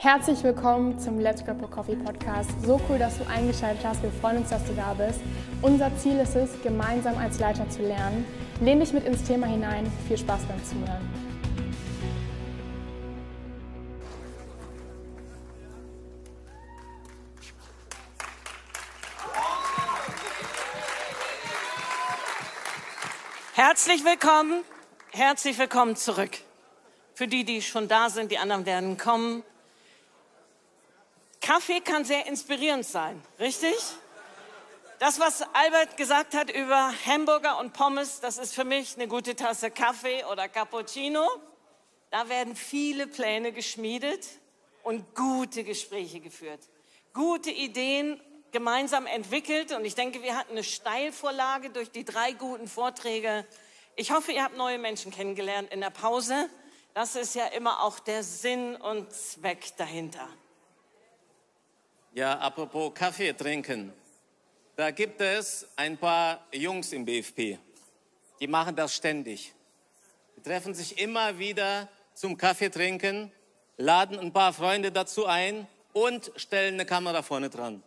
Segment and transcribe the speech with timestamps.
[0.00, 2.48] Herzlich willkommen zum Let's Grab a Coffee Podcast.
[2.64, 4.00] So cool, dass du eingeschaltet hast.
[4.00, 5.18] Wir freuen uns, dass du da bist.
[5.60, 8.24] Unser Ziel ist es, gemeinsam als Leiter zu lernen.
[8.60, 9.90] Lehn dich mit ins Thema hinein.
[10.06, 11.02] Viel Spaß beim Zuhören.
[23.54, 24.62] Herzlich willkommen,
[25.10, 26.38] herzlich willkommen zurück.
[27.14, 29.42] Für die, die schon da sind, die anderen werden kommen.
[31.48, 33.74] Kaffee kann sehr inspirierend sein, richtig?
[34.98, 39.34] Das, was Albert gesagt hat über Hamburger und Pommes, das ist für mich eine gute
[39.34, 41.26] Tasse Kaffee oder Cappuccino.
[42.10, 44.26] Da werden viele Pläne geschmiedet
[44.82, 46.60] und gute Gespräche geführt.
[47.14, 48.20] Gute Ideen
[48.52, 53.46] gemeinsam entwickelt und ich denke, wir hatten eine Steilvorlage durch die drei guten Vorträge.
[53.96, 56.50] Ich hoffe, ihr habt neue Menschen kennengelernt in der Pause.
[56.92, 60.28] Das ist ja immer auch der Sinn und Zweck dahinter.
[62.18, 63.92] Ja, apropos Kaffee trinken.
[64.74, 67.58] Da gibt es ein paar Jungs im BFP.
[68.40, 69.54] Die machen das ständig.
[70.36, 73.30] Die treffen sich immer wieder zum Kaffee trinken,
[73.76, 77.84] laden ein paar Freunde dazu ein und stellen eine Kamera vorne dran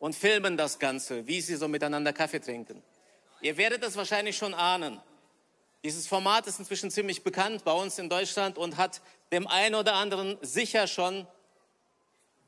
[0.00, 2.82] und filmen das Ganze, wie sie so miteinander Kaffee trinken.
[3.40, 5.00] Ihr werdet das wahrscheinlich schon ahnen.
[5.82, 9.00] Dieses Format ist inzwischen ziemlich bekannt bei uns in Deutschland und hat
[9.32, 11.26] dem einen oder anderen sicher schon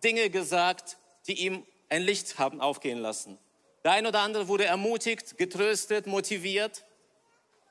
[0.03, 0.97] Dinge gesagt,
[1.27, 3.39] die ihm ein Licht haben aufgehen lassen.
[3.85, 6.85] Der ein oder andere wurde ermutigt, getröstet, motiviert.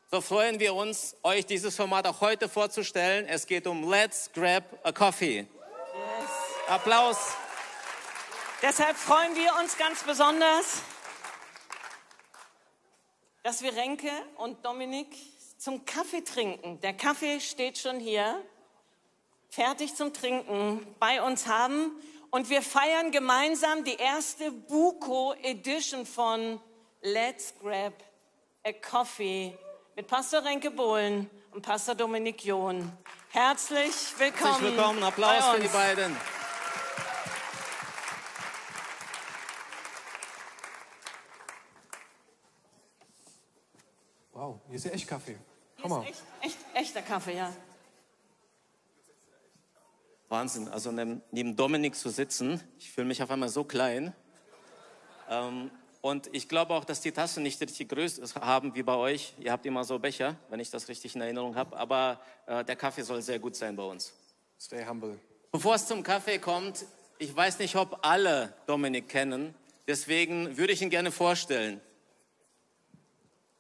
[0.10, 3.26] So freuen wir uns, euch dieses Format auch heute vorzustellen.
[3.28, 5.40] Es geht um Let's Grab a Coffee.
[5.40, 5.48] Yes.
[6.70, 7.18] Applaus.
[8.62, 10.82] Deshalb freuen wir uns ganz besonders,
[13.44, 15.08] dass wir Renke und Dominik
[15.58, 16.80] zum Kaffee trinken.
[16.82, 18.42] Der Kaffee steht schon hier,
[19.50, 21.92] fertig zum Trinken bei uns haben.
[22.30, 26.60] Und wir feiern gemeinsam die erste Buko Edition von
[27.02, 27.94] Let's Grab
[28.66, 29.58] a Coffee
[29.96, 32.92] mit Pastor Renke Bohlen und Pastor Dominik John.
[33.30, 34.52] Herzlich willkommen.
[34.52, 35.04] Herzlich willkommen.
[35.04, 36.18] Applaus für die beiden.
[44.34, 45.38] Wow, hier ist ja echt Kaffee.
[45.82, 46.06] Hammer.
[46.08, 47.54] Echt, echt, echter Kaffee, ja.
[50.30, 54.14] Wahnsinn, also neben Dominik zu sitzen, ich fühle mich auf einmal so klein.
[55.30, 55.72] Ähm,
[56.02, 59.34] und ich glaube auch, dass die Tassen nicht richtig Größe haben wie bei euch.
[59.40, 61.76] Ihr habt immer so Becher, wenn ich das richtig in Erinnerung habe.
[61.78, 64.14] Aber äh, der Kaffee soll sehr gut sein bei uns.
[64.60, 65.20] Stay humble.
[65.52, 66.86] Bevor es zum Kaffee kommt,
[67.20, 69.56] ich weiß nicht, ob alle Dominik kennen.
[69.88, 71.82] Deswegen würde ich ihn gerne vorstellen.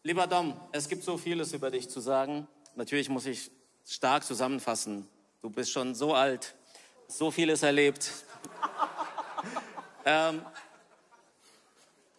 [0.04, 2.48] Lieber Dom, es gibt so vieles über dich zu sagen.
[2.76, 3.52] Natürlich muss ich
[3.86, 5.08] stark zusammenfassen.
[5.42, 6.56] Du bist schon so alt,
[7.08, 8.12] so vieles erlebt.
[10.06, 10.42] ähm,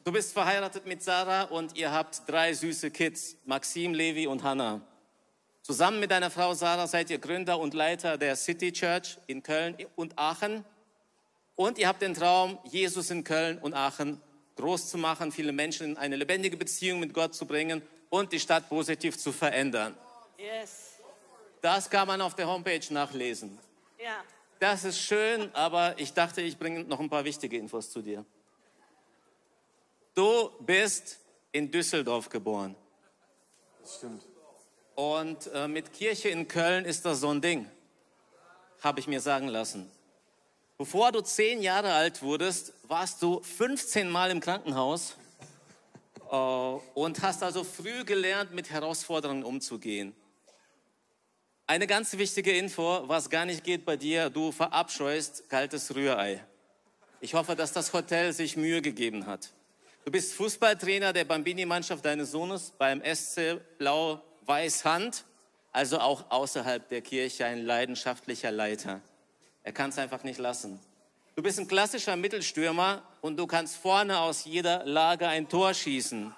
[0.04, 4.80] du bist verheiratet mit Sarah und ihr habt drei süße Kids, Maxim, Levi und Hannah.
[5.62, 9.76] Zusammen mit deiner Frau Sarah seid ihr Gründer und Leiter der City Church in Köln
[9.96, 10.64] und Aachen.
[11.56, 14.20] Und ihr habt den Traum, Jesus in Köln und Aachen
[14.56, 18.40] groß zu machen, viele Menschen in eine lebendige Beziehung mit Gott zu bringen und die
[18.40, 19.94] Stadt positiv zu verändern.
[20.38, 20.98] Yes.
[21.60, 23.58] Das kann man auf der Homepage nachlesen.
[24.02, 24.24] Ja.
[24.58, 28.24] Das ist schön, aber ich dachte, ich bringe noch ein paar wichtige Infos zu dir.
[30.14, 31.20] Du bist
[31.52, 32.74] in Düsseldorf geboren.
[33.80, 34.24] Das stimmt.
[34.96, 37.70] Und äh, mit Kirche in Köln ist das so ein Ding,
[38.82, 39.88] habe ich mir sagen lassen.
[40.76, 45.14] Bevor du zehn Jahre alt wurdest, warst du 15 Mal im Krankenhaus
[46.30, 50.16] äh, und hast also früh gelernt, mit Herausforderungen umzugehen.
[51.70, 56.42] Eine ganz wichtige Info, was gar nicht geht bei dir, du verabscheust kaltes Rührei.
[57.20, 59.50] Ich hoffe, dass das Hotel sich Mühe gegeben hat.
[60.06, 65.26] Du bist Fußballtrainer der Bambini-Mannschaft deines Sohnes beim SC Blau-Weiß Hand,
[65.70, 69.02] also auch außerhalb der Kirche ein leidenschaftlicher Leiter.
[69.62, 70.80] Er kann es einfach nicht lassen.
[71.36, 76.34] Du bist ein klassischer Mittelstürmer und du kannst vorne aus jeder Lage ein Tor schießen.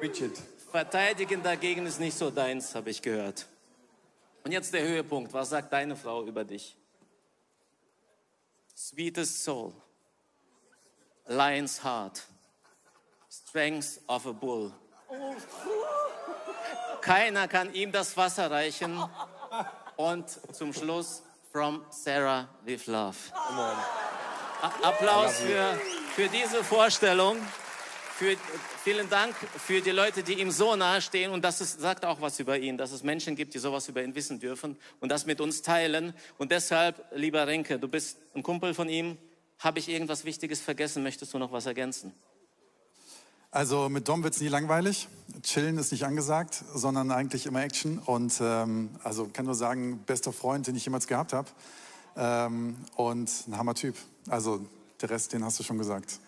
[0.00, 0.38] Richard.
[0.70, 3.46] Verteidigen dagegen ist nicht so deins, habe ich gehört.
[4.48, 5.30] Und jetzt der Höhepunkt.
[5.34, 6.74] Was sagt deine Frau über dich?
[8.74, 9.74] Sweetest soul,
[11.26, 12.22] lion's heart,
[13.30, 14.72] strength of a bull.
[17.02, 18.98] Keiner kann ihm das Wasser reichen.
[19.96, 21.22] Und zum Schluss,
[21.52, 23.18] from Sarah with love.
[24.82, 25.78] Applaus für,
[26.14, 27.36] für diese Vorstellung.
[28.18, 28.36] Für,
[28.82, 31.30] vielen Dank für die Leute, die ihm so nahe stehen.
[31.30, 34.02] Und das ist, sagt auch was über ihn, dass es Menschen gibt, die sowas über
[34.02, 36.12] ihn wissen dürfen und das mit uns teilen.
[36.36, 39.16] Und deshalb, lieber Renke, du bist ein Kumpel von ihm.
[39.60, 41.04] Habe ich irgendwas Wichtiges vergessen?
[41.04, 42.12] Möchtest du noch was ergänzen?
[43.52, 45.06] Also mit Dom wird es nie langweilig.
[45.44, 48.00] Chillen ist nicht angesagt, sondern eigentlich immer Action.
[48.00, 51.48] Und ähm, also kann nur sagen, bester Freund, den ich jemals gehabt habe.
[52.16, 53.94] Ähm, und ein Hammer-Typ.
[54.28, 54.66] Also
[55.00, 56.18] der Rest, den hast du schon gesagt.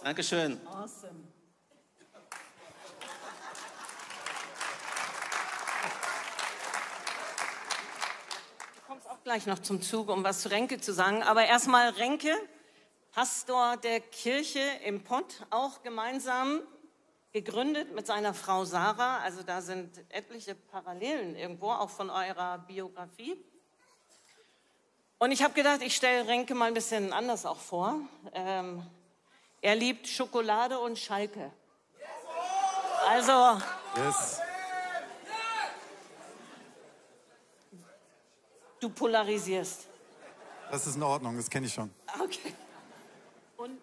[0.00, 0.04] Ja.
[0.04, 0.58] Dankeschön.
[0.66, 1.12] Awesome.
[8.76, 11.22] Du kommst auch gleich noch zum Zug, um was zu Renke zu sagen.
[11.22, 12.34] Aber erstmal Renke,
[13.12, 16.62] Pastor der Kirche im Pott, auch gemeinsam
[17.32, 19.18] gegründet mit seiner Frau Sarah.
[19.18, 23.36] Also da sind etliche Parallelen irgendwo, auch von eurer Biografie.
[25.18, 28.00] Und ich habe gedacht, ich stelle Renke mal ein bisschen anders auch vor.
[28.32, 28.82] Ähm,
[29.60, 31.50] er liebt Schokolade und Schalke.
[33.08, 33.60] Also,
[33.96, 34.40] Yes.
[38.80, 39.86] du polarisierst.
[40.70, 41.90] Das ist in Ordnung, das kenne ich schon.
[42.22, 42.54] Okay.
[43.56, 43.78] Und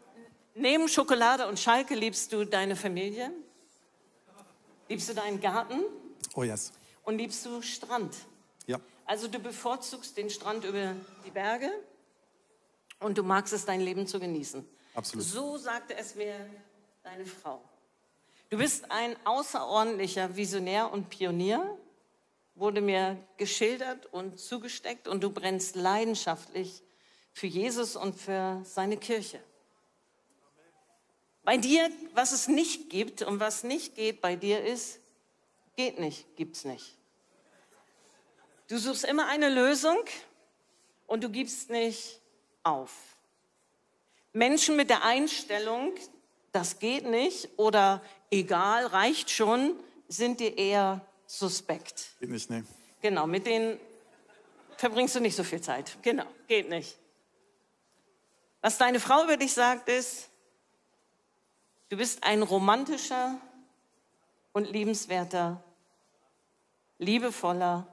[0.55, 3.31] neben Schokolade und Schalke liebst du deine Familie?
[4.87, 5.81] Liebst du deinen Garten?
[6.33, 6.71] Oh yes.
[7.03, 8.15] Und liebst du Strand?
[8.65, 8.79] Ja.
[9.05, 10.93] Also du bevorzugst den Strand über
[11.25, 11.69] die Berge
[12.99, 14.67] und du magst es, dein Leben zu genießen.
[14.97, 15.27] Absolut.
[15.27, 16.33] So sagte es mir
[17.03, 17.61] deine Frau.
[18.49, 21.77] Du bist ein außerordentlicher Visionär und Pionier,
[22.55, 26.81] wurde mir geschildert und zugesteckt und du brennst leidenschaftlich
[27.31, 29.39] für Jesus und für seine Kirche.
[31.43, 34.99] Bei dir, was es nicht gibt und was nicht geht bei dir ist,
[35.75, 36.97] geht nicht, gibt's nicht.
[38.67, 40.03] Du suchst immer eine Lösung
[41.05, 42.19] und du gibst nicht
[42.63, 43.16] auf.
[44.37, 45.93] Menschen mit der Einstellung,
[46.51, 49.73] das geht nicht oder egal, reicht schon,
[50.07, 52.15] sind dir eher suspekt.
[52.19, 52.63] Geht nicht, nee.
[53.01, 53.79] Genau, mit denen
[54.77, 55.97] verbringst du nicht so viel Zeit.
[56.03, 56.97] Genau, geht nicht.
[58.61, 60.29] Was deine Frau über dich sagt, ist,
[61.89, 63.39] du bist ein romantischer
[64.53, 65.63] und liebenswerter,
[66.99, 67.87] liebevoller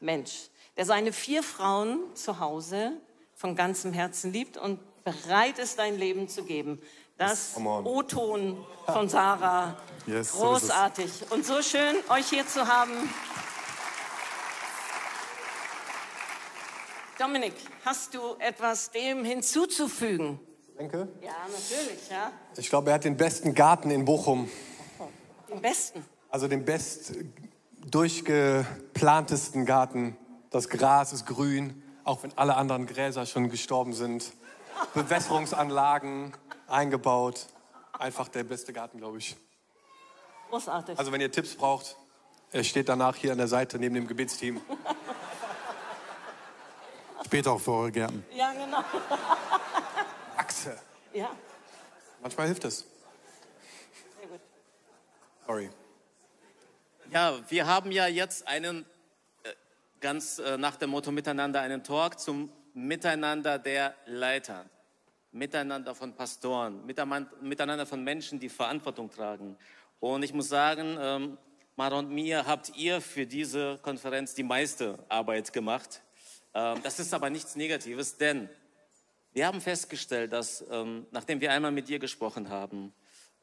[0.00, 2.92] Mensch, der seine vier Frauen zu Hause
[3.34, 6.80] von ganzem Herzen liebt und bereit ist, dein Leben zu geben.
[7.18, 7.56] Das.
[7.56, 9.76] O-Ton von Sarah.
[10.06, 10.40] Yes, so.
[10.40, 11.10] Großartig.
[11.30, 12.92] Und so schön, euch hier zu haben.
[17.18, 17.54] Dominik,
[17.86, 20.38] hast du etwas dem hinzuzufügen?
[20.78, 21.08] Denke.
[21.22, 22.32] Ja, natürlich, ja.
[22.58, 24.50] Ich glaube, er hat den besten Garten in Bochum.
[25.48, 26.04] Den besten.
[26.28, 27.14] Also den best
[27.86, 30.18] durchgeplantesten Garten.
[30.50, 34.34] Das Gras ist grün, auch wenn alle anderen Gräser schon gestorben sind.
[34.94, 36.32] Bewässerungsanlagen
[36.66, 37.46] eingebaut.
[37.98, 39.36] Einfach der beste Garten, glaube ich.
[40.50, 40.98] Großartig.
[40.98, 41.96] Also wenn ihr Tipps braucht,
[42.50, 44.60] er steht danach hier an der Seite neben dem Gebetsteam.
[47.24, 48.24] Später auch für eure Gärten.
[48.34, 48.78] ja, genau.
[50.36, 50.78] Achse.
[51.12, 51.30] Ja,
[52.20, 52.78] Manchmal hilft es.
[52.78, 54.40] sehr gut.
[55.46, 55.70] Sorry.
[57.10, 58.84] Ja, wir haben ja jetzt einen,
[59.42, 59.52] äh,
[60.00, 64.66] ganz äh, nach dem Motto Miteinander, einen Talk zum Miteinander der Leiter.
[65.30, 69.56] Miteinander von Pastoren, miteinander von Menschen, die Verantwortung tragen.
[69.98, 71.38] Und ich muss sagen, ähm,
[71.76, 76.02] Mara und mir habt ihr für diese Konferenz die meiste Arbeit gemacht.
[76.52, 78.48] Ähm, das ist aber nichts Negatives, denn
[79.32, 82.92] wir haben festgestellt, dass ähm, nachdem wir einmal mit dir gesprochen haben,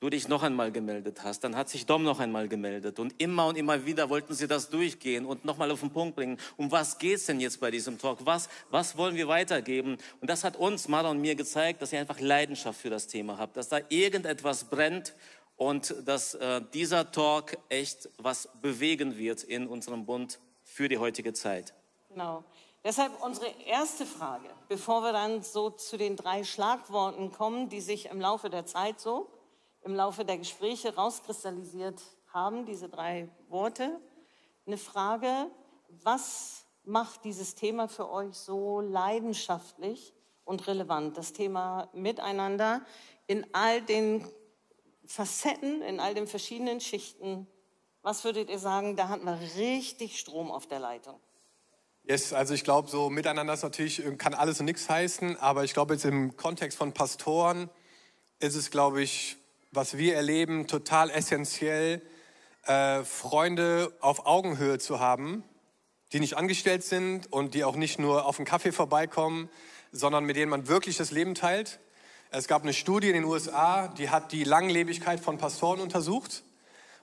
[0.01, 3.45] du dich noch einmal gemeldet hast, dann hat sich Dom noch einmal gemeldet und immer
[3.45, 6.39] und immer wieder wollten sie das durchgehen und nochmal auf den Punkt bringen.
[6.57, 8.17] Um was geht's denn jetzt bei diesem Talk?
[8.25, 9.99] Was, was wollen wir weitergeben?
[10.19, 13.37] Und das hat uns, Mara und mir gezeigt, dass ihr einfach Leidenschaft für das Thema
[13.37, 15.13] habt, dass da irgendetwas brennt
[15.55, 21.33] und dass äh, dieser Talk echt was bewegen wird in unserem Bund für die heutige
[21.33, 21.75] Zeit.
[22.09, 22.43] Genau.
[22.83, 28.07] Deshalb unsere erste Frage, bevor wir dann so zu den drei Schlagworten kommen, die sich
[28.07, 29.29] im Laufe der Zeit so,
[29.83, 33.99] im Laufe der Gespräche rauskristallisiert haben, diese drei Worte.
[34.65, 35.47] Eine Frage,
[35.89, 40.13] was macht dieses Thema für euch so leidenschaftlich
[40.45, 41.17] und relevant?
[41.17, 42.81] Das Thema Miteinander
[43.27, 44.25] in all den
[45.05, 47.47] Facetten, in all den verschiedenen Schichten.
[48.01, 51.19] Was würdet ihr sagen, da hatten wir richtig Strom auf der Leitung?
[52.03, 55.73] Yes, also ich glaube, so miteinander ist natürlich, kann alles und nichts heißen, aber ich
[55.73, 57.69] glaube jetzt im Kontext von Pastoren
[58.39, 59.37] ist es, glaube ich,
[59.71, 62.01] was wir erleben, total essentiell,
[62.65, 65.43] äh, Freunde auf Augenhöhe zu haben,
[66.11, 69.49] die nicht angestellt sind und die auch nicht nur auf einen Kaffee vorbeikommen,
[69.93, 71.79] sondern mit denen man wirklich das Leben teilt.
[72.31, 76.43] Es gab eine Studie in den USA, die hat die Langlebigkeit von Pastoren untersucht.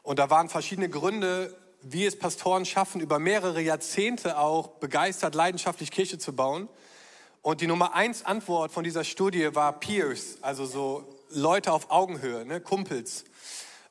[0.03, 5.91] Und da waren verschiedene Gründe, wie es Pastoren schaffen, über mehrere Jahrzehnte auch begeistert, leidenschaftlich
[5.91, 6.69] Kirche zu bauen.
[7.41, 12.45] Und die Nummer eins Antwort von dieser Studie war Peers, also so Leute auf Augenhöhe,
[12.45, 13.25] ne, Kumpels.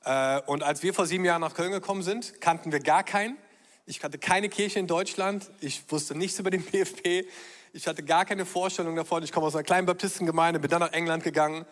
[0.04, 3.38] Äh, und als wir vor sieben Jahren nach Köln gekommen sind, kannten wir gar keinen.
[3.86, 5.50] Ich kannte keine Kirche in Deutschland.
[5.62, 7.28] Ich wusste nichts über den BFP.
[7.74, 9.24] Ich hatte gar keine Vorstellung davon.
[9.24, 11.66] Ich komme aus einer kleinen Baptistengemeinde, bin dann nach England gegangen,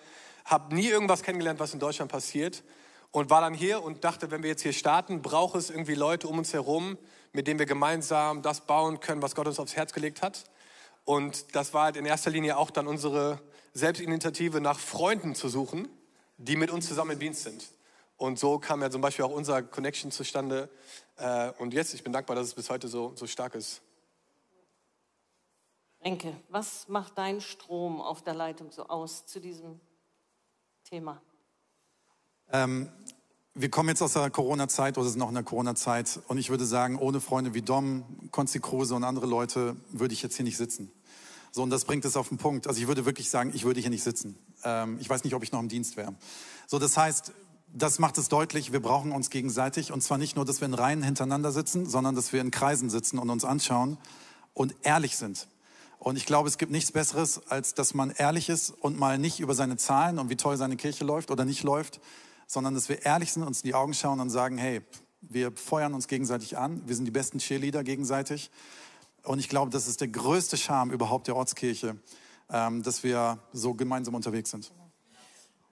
[0.45, 2.63] habe nie irgendwas kennengelernt, was in Deutschland passiert
[3.11, 6.27] und war dann hier und dachte, wenn wir jetzt hier starten, braucht es irgendwie Leute
[6.27, 6.97] um uns herum,
[7.31, 10.43] mit denen wir gemeinsam das bauen können, was Gott uns aufs Herz gelegt hat.
[11.05, 13.39] Und das war halt in erster Linie auch dann unsere
[13.75, 15.89] Selbstinitiative nach Freunden zu suchen,
[16.37, 17.67] die mit uns zusammen im Dienst sind.
[18.17, 20.69] Und so kam ja zum Beispiel auch unser Connection zustande.
[21.17, 23.81] Äh, und jetzt, ich bin dankbar, dass es bis heute so, so stark ist.
[25.99, 29.81] Enke, was macht dein Strom auf der Leitung so aus zu diesem
[30.85, 31.21] Thema?
[32.53, 32.89] Ähm,
[33.55, 36.65] wir kommen jetzt aus der Corona-Zeit oder sind noch in der Corona-Zeit und ich würde
[36.65, 40.57] sagen, ohne Freunde wie Dom, Konzi Kruse und andere Leute würde ich jetzt hier nicht
[40.57, 40.91] sitzen.
[41.55, 42.67] So, und das bringt es auf den Punkt.
[42.67, 44.37] Also ich würde wirklich sagen, ich würde hier nicht sitzen.
[44.65, 46.13] Ähm, ich weiß nicht, ob ich noch im Dienst wäre.
[46.67, 47.31] So, das heißt,
[47.73, 50.73] das macht es deutlich, wir brauchen uns gegenseitig und zwar nicht nur, dass wir in
[50.73, 53.97] Reihen hintereinander sitzen, sondern dass wir in Kreisen sitzen und uns anschauen
[54.53, 55.47] und ehrlich sind.
[55.97, 59.39] Und ich glaube, es gibt nichts Besseres, als dass man ehrlich ist und mal nicht
[59.39, 62.01] über seine Zahlen und wie toll seine Kirche läuft oder nicht läuft,
[62.47, 64.81] sondern dass wir ehrlich sind, uns in die Augen schauen und sagen, hey,
[65.21, 68.51] wir feuern uns gegenseitig an, wir sind die besten Cheerleader gegenseitig.
[69.25, 71.97] Und ich glaube, das ist der größte Charme überhaupt der Ortskirche,
[72.49, 74.71] ähm, dass wir so gemeinsam unterwegs sind.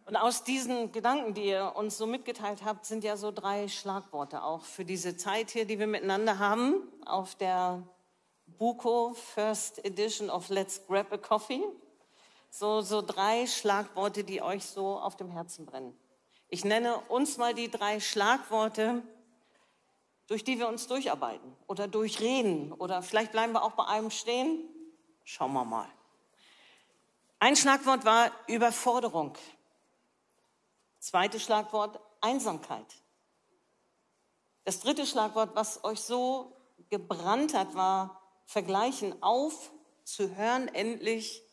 [0.05, 4.43] Und aus diesen Gedanken, die ihr uns so mitgeteilt habt, sind ja so drei Schlagworte
[4.43, 7.83] auch für diese Zeit hier, die wir miteinander haben, auf der
[8.57, 11.63] Buko First Edition of Let's Grab a Coffee.
[12.49, 15.97] So, so drei Schlagworte, die euch so auf dem Herzen brennen.
[16.49, 19.01] Ich nenne uns mal die drei Schlagworte,
[20.27, 24.63] durch die wir uns durcharbeiten oder durchreden oder vielleicht bleiben wir auch bei einem stehen.
[25.23, 25.87] Schauen wir mal.
[27.39, 29.37] Ein Schlagwort war Überforderung.
[30.99, 32.85] Zweites Schlagwort Einsamkeit.
[34.63, 36.55] Das dritte Schlagwort, was euch so
[36.89, 41.43] gebrannt hat, war Vergleichen aufzuhören, endlich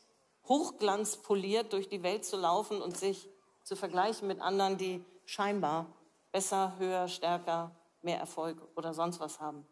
[0.46, 3.28] hochglanzpoliert durch die Welt zu laufen und sich
[3.64, 5.86] zu vergleichen mit anderen, die scheinbar
[6.30, 9.66] besser, höher, stärker, mehr Erfolg oder sonst was haben.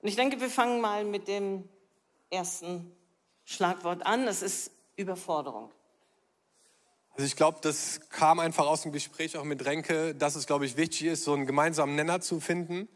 [0.00, 1.68] Und ich denke, wir fangen mal mit dem
[2.30, 2.94] ersten
[3.44, 4.26] Schlagwort an.
[4.26, 5.70] Das ist Überforderung.
[7.14, 10.64] Also ich glaube, das kam einfach aus dem Gespräch auch mit Renke, dass es, glaube
[10.64, 12.88] ich, wichtig ist, so einen gemeinsamen Nenner zu finden.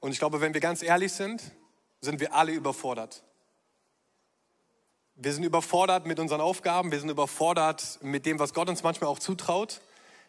[0.00, 1.42] Und ich glaube, wenn wir ganz ehrlich sind,
[2.00, 3.24] sind wir alle überfordert.
[5.16, 9.10] Wir sind überfordert mit unseren Aufgaben, wir sind überfordert mit dem, was Gott uns manchmal
[9.10, 9.80] auch zutraut.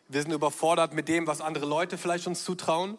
[0.07, 2.97] Wir sind überfordert mit dem, was andere Leute vielleicht uns zutrauen.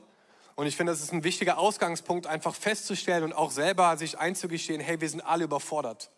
[0.57, 4.81] Und ich finde, das ist ein wichtiger Ausgangspunkt, einfach festzustellen und auch selber sich einzugestehen,
[4.81, 6.11] hey, wir sind alle überfordert.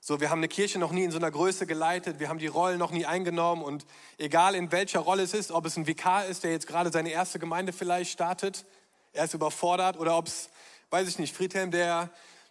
[0.00, 2.46] So, wir haben eine Kirche noch nie in so einer Größe geleitet, wir haben die
[2.46, 3.84] Rollen noch nie eingenommen und
[4.16, 7.10] egal in welcher Rolle es ist, ob es ein Vikar ist, der jetzt gerade seine
[7.10, 8.64] erste Gemeinde vielleicht startet,
[9.12, 10.48] er ist überfordert oder ob es,
[10.88, 12.10] weiß ich nicht, Friedhelm, der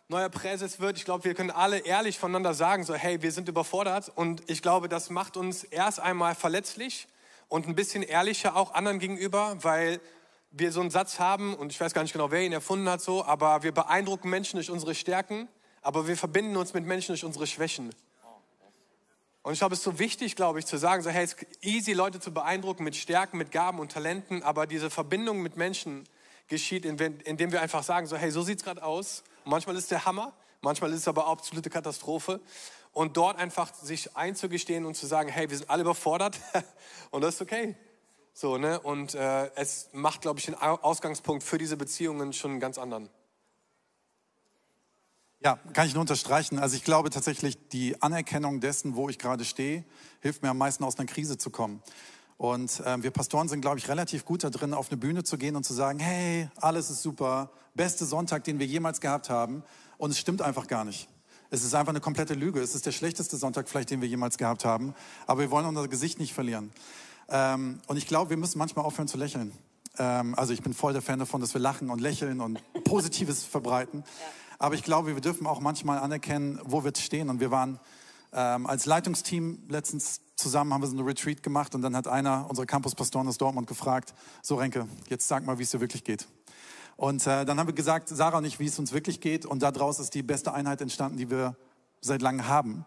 [0.10, 0.98] neuer Präses wird.
[0.98, 4.62] Ich glaube, wir können alle ehrlich voneinander sagen, so hey, wir sind überfordert und ich
[4.62, 7.08] glaube, das macht uns erst einmal verletzlich
[7.48, 10.00] und ein bisschen ehrlicher auch anderen gegenüber, weil
[10.58, 13.02] wir so einen Satz haben und ich weiß gar nicht genau, wer ihn erfunden hat
[13.02, 15.48] so, aber wir beeindrucken Menschen durch unsere Stärken,
[15.82, 17.94] aber wir verbinden uns mit Menschen durch unsere Schwächen.
[19.44, 21.46] Und ich glaube, es ist so wichtig, glaube ich, zu sagen, so, hey, es ist
[21.62, 26.08] easy, Leute zu beeindrucken mit Stärken, mit Gaben und Talenten, aber diese Verbindung mit Menschen
[26.48, 30.06] geschieht, indem wir einfach sagen, so, hey, so sieht es gerade aus manchmal ist der
[30.06, 32.42] Hammer, manchmal ist es aber absolute Katastrophe.
[32.92, 36.40] Und dort einfach sich einzugestehen und zu sagen, hey, wir sind alle überfordert
[37.12, 37.76] und das ist okay.
[38.38, 38.82] So, ne?
[38.82, 43.10] Und äh, es macht, glaube ich, den Ausgangspunkt für diese Beziehungen schon einen ganz anderen.
[45.40, 46.60] Ja, kann ich nur unterstreichen.
[46.60, 49.86] Also ich glaube tatsächlich, die Anerkennung dessen, wo ich gerade stehe,
[50.20, 51.82] hilft mir am meisten aus einer Krise zu kommen.
[52.36, 55.38] Und äh, wir Pastoren sind, glaube ich, relativ gut da drin, auf eine Bühne zu
[55.38, 59.64] gehen und zu sagen, hey, alles ist super, beste Sonntag, den wir jemals gehabt haben.
[59.98, 61.08] Und es stimmt einfach gar nicht.
[61.52, 62.60] Es ist einfach eine komplette Lüge.
[62.60, 64.94] Es ist der schlechteste Sonntag vielleicht, den wir jemals gehabt haben.
[65.26, 66.74] Aber wir wollen unser Gesicht nicht verlieren.
[67.30, 69.52] Ähm, und ich glaube, wir müssen manchmal aufhören zu lächeln.
[69.98, 73.44] Ähm, also ich bin voll der Fan davon, dass wir lachen und lächeln und Positives
[73.46, 74.04] verbreiten.
[74.60, 77.30] Aber ich glaube, wir dürfen auch manchmal anerkennen, wo wir stehen.
[77.30, 77.80] Und wir waren
[78.34, 82.50] ähm, als Leitungsteam letztens zusammen haben wir so eine Retreat gemacht und dann hat einer
[82.50, 86.28] unserer Campuspastoren aus Dortmund gefragt, so Renke, jetzt sag mal, wie es dir wirklich geht.
[86.98, 89.64] Und äh, dann haben wir gesagt, Sarah und ich, wie es uns wirklich geht und
[89.64, 91.56] daraus ist die beste Einheit entstanden, die wir
[92.02, 92.86] seit langem haben,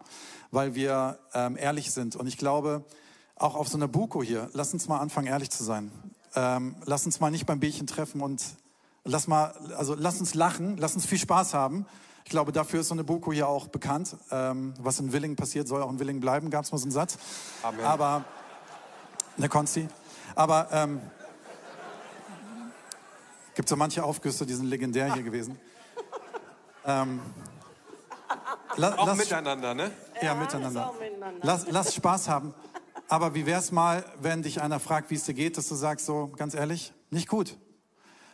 [0.51, 2.15] weil wir ähm, ehrlich sind.
[2.15, 2.85] Und ich glaube,
[3.39, 5.91] auch auf so einer Buko hier, lass uns mal anfangen, ehrlich zu sein.
[6.35, 8.43] Ähm, lass uns mal nicht beim Bierchen treffen und
[9.05, 11.85] lass mal, also lass uns lachen, lass uns viel Spaß haben.
[12.25, 14.15] Ich glaube, dafür ist so eine Buko hier auch bekannt.
[14.29, 16.91] Ähm, was in Willingen passiert, soll auch in Willingen bleiben, gab es mal so einen
[16.91, 17.17] Satz.
[17.63, 17.83] Amen.
[17.83, 18.25] Aber,
[19.37, 19.87] ne Konsti.
[20.35, 21.01] Aber ähm,
[23.55, 25.57] gibt so manche Aufgüsse, die sind legendär hier gewesen.
[26.85, 27.21] Ähm,
[28.75, 29.91] la, auch lass, miteinander, ne?
[30.15, 30.93] Ja, ja miteinander.
[30.99, 31.39] miteinander.
[31.41, 32.53] Lass, lass Spaß haben.
[33.09, 35.73] Aber wie wäre es mal, wenn dich einer fragt, wie es dir geht, dass du
[35.73, 37.57] sagst so, ganz ehrlich, nicht gut.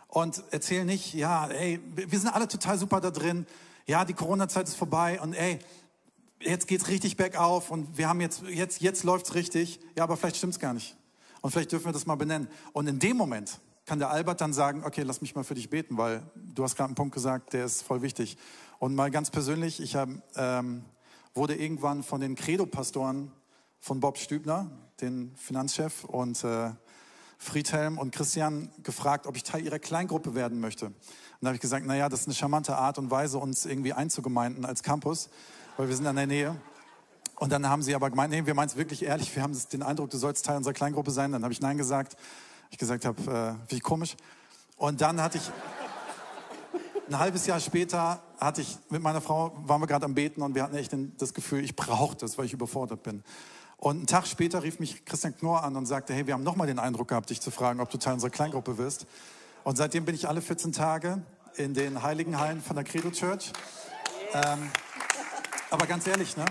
[0.10, 3.48] Und erzähl nicht, ja, ey, wir sind alle total super da drin.
[3.88, 5.60] Ja, die Corona-Zeit ist vorbei und ey,
[6.42, 9.80] jetzt geht's richtig bergauf und wir haben jetzt, jetzt, jetzt läuft's richtig.
[9.96, 10.98] Ja, aber vielleicht stimmt's gar nicht.
[11.40, 12.50] Und vielleicht dürfen wir das mal benennen.
[12.74, 15.70] Und in dem Moment kann der Albert dann sagen, okay, lass mich mal für dich
[15.70, 18.38] beten, weil du hast gerade einen Punkt gesagt, der ist voll wichtig.
[18.80, 20.84] Und mal ganz persönlich, ich hab, ähm,
[21.34, 23.32] wurde irgendwann von den Credo-Pastoren
[23.86, 26.72] von Bob Stübner, den Finanzchef, und äh,
[27.38, 30.88] Friedhelm und Christian gefragt, ob ich Teil ihrer Kleingruppe werden möchte.
[30.88, 30.96] Und
[31.42, 34.66] da habe ich gesagt, naja, das ist eine charmante Art und Weise, uns irgendwie einzugemeinden
[34.66, 35.30] als Campus,
[35.78, 36.56] weil wir sind in der Nähe.
[37.36, 39.84] Und dann haben sie aber gemeint, nee, wir meinen es wirklich ehrlich, wir haben den
[39.84, 41.32] Eindruck, du sollst Teil unserer Kleingruppe sein.
[41.32, 42.18] Dann habe ich Nein gesagt.
[42.72, 44.16] Ich gesagt habe, äh, wie komisch.
[44.78, 45.52] Und dann hatte ich,
[47.08, 50.56] ein halbes Jahr später hatte ich mit meiner Frau, waren wir gerade am Beten und
[50.56, 53.24] wir hatten echt das Gefühl, ich brauche das, weil ich überfordert bin.
[53.86, 56.66] Und einen Tag später rief mich Christian Knorr an und sagte, hey, wir haben nochmal
[56.66, 59.06] den Eindruck gehabt, dich zu fragen, ob du Teil unserer Kleingruppe wirst.
[59.64, 61.22] Und seitdem bin ich alle 14 Tage
[61.56, 63.54] in den Heiligen Hallen von der Credo Church.
[64.34, 64.72] Ähm,
[65.70, 66.46] aber ganz ehrlich, ne?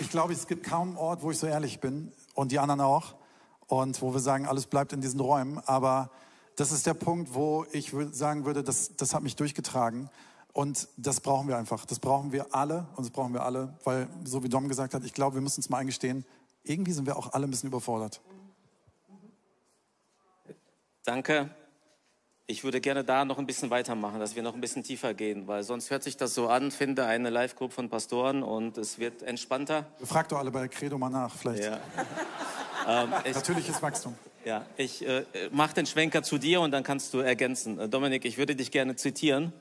[0.00, 2.82] ich glaube, es gibt kaum einen Ort, wo ich so ehrlich bin und die anderen
[2.82, 3.16] auch.
[3.66, 5.58] Und wo wir sagen, alles bleibt in diesen Räumen.
[5.66, 6.12] Aber
[6.54, 10.08] das ist der Punkt, wo ich sagen würde, das, das hat mich durchgetragen.
[10.52, 11.84] Und das brauchen wir einfach.
[11.84, 15.04] Das brauchen wir alle und das brauchen wir alle, weil, so wie Dom gesagt hat,
[15.04, 16.24] ich glaube, wir müssen uns mal eingestehen,
[16.62, 18.20] irgendwie sind wir auch alle ein bisschen überfordert.
[21.04, 21.50] Danke.
[22.46, 25.46] Ich würde gerne da noch ein bisschen weitermachen, dass wir noch ein bisschen tiefer gehen,
[25.46, 29.22] weil sonst hört sich das so an, finde eine Live-Group von Pastoren und es wird
[29.22, 29.86] entspannter.
[30.02, 31.62] Fragt doch alle bei Credo mal nach, vielleicht.
[31.62, 31.78] Ja.
[33.04, 34.16] ähm, ich, Natürliches Wachstum.
[34.44, 37.78] Ja, ich äh, mache den Schwenker zu dir und dann kannst du ergänzen.
[37.78, 39.52] Äh, Dominik, ich würde dich gerne zitieren.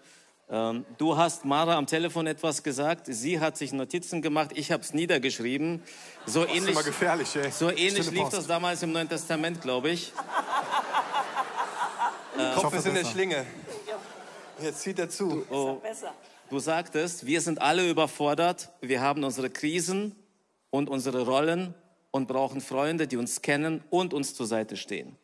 [0.52, 4.82] Ähm, du hast Mara am Telefon etwas gesagt, sie hat sich Notizen gemacht, ich habe
[4.82, 5.84] es niedergeschrieben.
[6.26, 7.52] So das ähnlich, ist gefährlich, ey.
[7.52, 10.12] So ähnlich lief das damals im Neuen Testament, glaube ich.
[12.38, 13.46] äh, Kopf ist in der Schlinge.
[14.60, 15.46] Jetzt zieht er zu.
[15.48, 15.82] Du, oh,
[16.50, 20.16] du sagtest, wir sind alle überfordert, wir haben unsere Krisen
[20.72, 21.76] und unsere Rollen
[22.10, 25.16] und brauchen Freunde, die uns kennen und uns zur Seite stehen.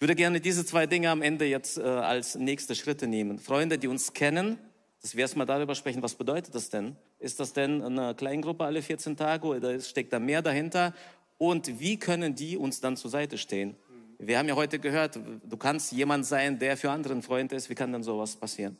[0.00, 3.38] Ich würde gerne diese zwei Dinge am Ende jetzt äh, als nächste Schritte nehmen.
[3.38, 4.58] Freunde, die uns kennen,
[5.02, 6.96] dass wir erstmal darüber sprechen, was bedeutet das denn?
[7.18, 10.94] Ist das denn eine Kleingruppe alle 14 Tage oder steckt da mehr dahinter?
[11.36, 13.76] Und wie können die uns dann zur Seite stehen?
[14.18, 17.68] Wir haben ja heute gehört, du kannst jemand sein, der für anderen Freund ist.
[17.68, 18.78] Wie kann denn sowas passieren?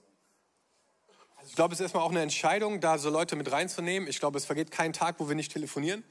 [1.37, 4.09] Also ich glaube, es ist erstmal auch eine Entscheidung, da so Leute mit reinzunehmen.
[4.09, 6.03] Ich glaube, es vergeht kein Tag, wo wir nicht telefonieren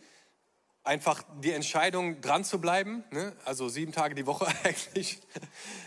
[0.90, 3.32] einfach die Entscheidung, dran zu bleiben, ne?
[3.46, 5.20] also sieben Tage die Woche eigentlich.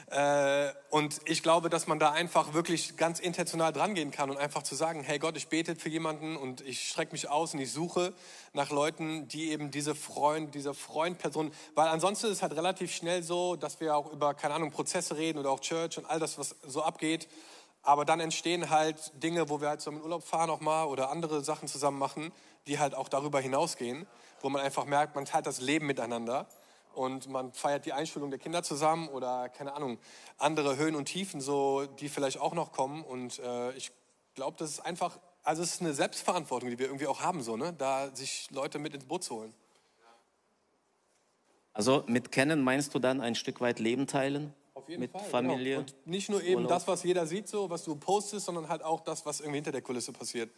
[0.06, 4.36] Äh, und ich glaube, dass man da einfach wirklich ganz intentional dran gehen kann und
[4.36, 7.58] einfach zu sagen, hey Gott, ich bete für jemanden und ich strecke mich aus und
[7.58, 8.14] ich suche
[8.52, 13.24] nach Leuten, die eben diese Freund, diese Freundperson, weil ansonsten ist es halt relativ schnell
[13.24, 16.38] so, dass wir auch über, keine Ahnung, Prozesse reden oder auch Church und all das,
[16.38, 17.26] was so abgeht.
[17.82, 21.10] Aber dann entstehen halt Dinge, wo wir halt so im Urlaub fahren auch mal oder
[21.10, 22.30] andere Sachen zusammen machen,
[22.68, 24.06] die halt auch darüber hinausgehen
[24.42, 26.48] wo man einfach merkt, man teilt das Leben miteinander
[26.94, 29.98] und man feiert die Einschulung der Kinder zusammen oder keine Ahnung,
[30.38, 33.02] andere Höhen und Tiefen, so, die vielleicht auch noch kommen.
[33.02, 33.92] Und äh, ich
[34.34, 37.56] glaube, das ist einfach, also es ist eine Selbstverantwortung, die wir irgendwie auch haben, so,
[37.56, 37.72] ne?
[37.72, 39.54] da sich Leute mit ins Boot zu holen.
[41.72, 44.54] Also mit kennen meinst du dann ein Stück weit Leben teilen?
[44.82, 45.20] Auf jeden mit Fall.
[45.20, 45.30] Genau.
[45.30, 45.76] Familie.
[45.76, 45.80] Genau.
[45.80, 46.70] Und nicht nur eben Urlaub.
[46.70, 49.72] das, was jeder sieht, so was du postest, sondern halt auch das, was irgendwie hinter
[49.72, 50.50] der Kulisse passiert.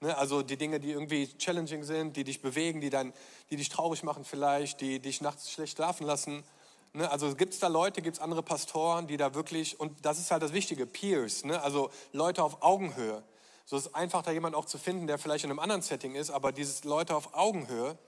[0.00, 3.14] Ne, also die Dinge, die irgendwie challenging sind, die dich bewegen, die, dann,
[3.50, 6.44] die dich traurig machen vielleicht, die dich nachts schlecht schlafen lassen.
[6.92, 10.18] Ne, also gibt es da Leute, gibt es andere Pastoren, die da wirklich, und das
[10.18, 13.22] ist halt das Wichtige, Peers, ne, also Leute auf Augenhöhe.
[13.64, 16.14] So ist es einfach, da jemanden auch zu finden, der vielleicht in einem anderen Setting
[16.14, 17.98] ist, aber dieses Leute auf Augenhöhe,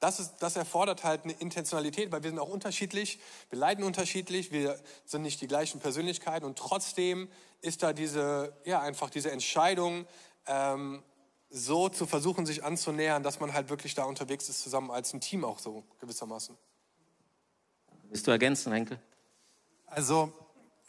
[0.00, 3.18] das, ist, das erfordert halt eine Intentionalität, weil wir sind auch unterschiedlich,
[3.50, 7.28] wir leiden unterschiedlich, wir sind nicht die gleichen Persönlichkeiten und trotzdem
[7.60, 10.06] ist da diese, ja, einfach diese Entscheidung,
[10.46, 11.02] ähm,
[11.50, 15.20] so zu versuchen, sich anzunähern, dass man halt wirklich da unterwegs ist, zusammen als ein
[15.20, 16.56] Team auch so gewissermaßen.
[18.10, 19.00] Willst du ergänzen, Henkel?
[19.86, 20.32] Also,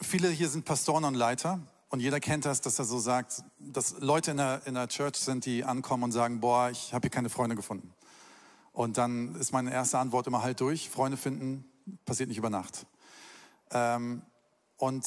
[0.02, 1.60] viele hier sind Pastoren und Leiter.
[1.89, 5.15] und jeder kennt das, dass er so sagt, dass Leute in der, in der Church
[5.15, 7.93] sind, die ankommen und sagen, boah, ich habe hier keine Freunde gefunden.
[8.71, 10.89] Und dann ist meine erste Antwort immer halt durch.
[10.89, 11.65] Freunde finden
[12.05, 12.86] passiert nicht über Nacht.
[13.71, 14.21] Ähm,
[14.77, 15.05] und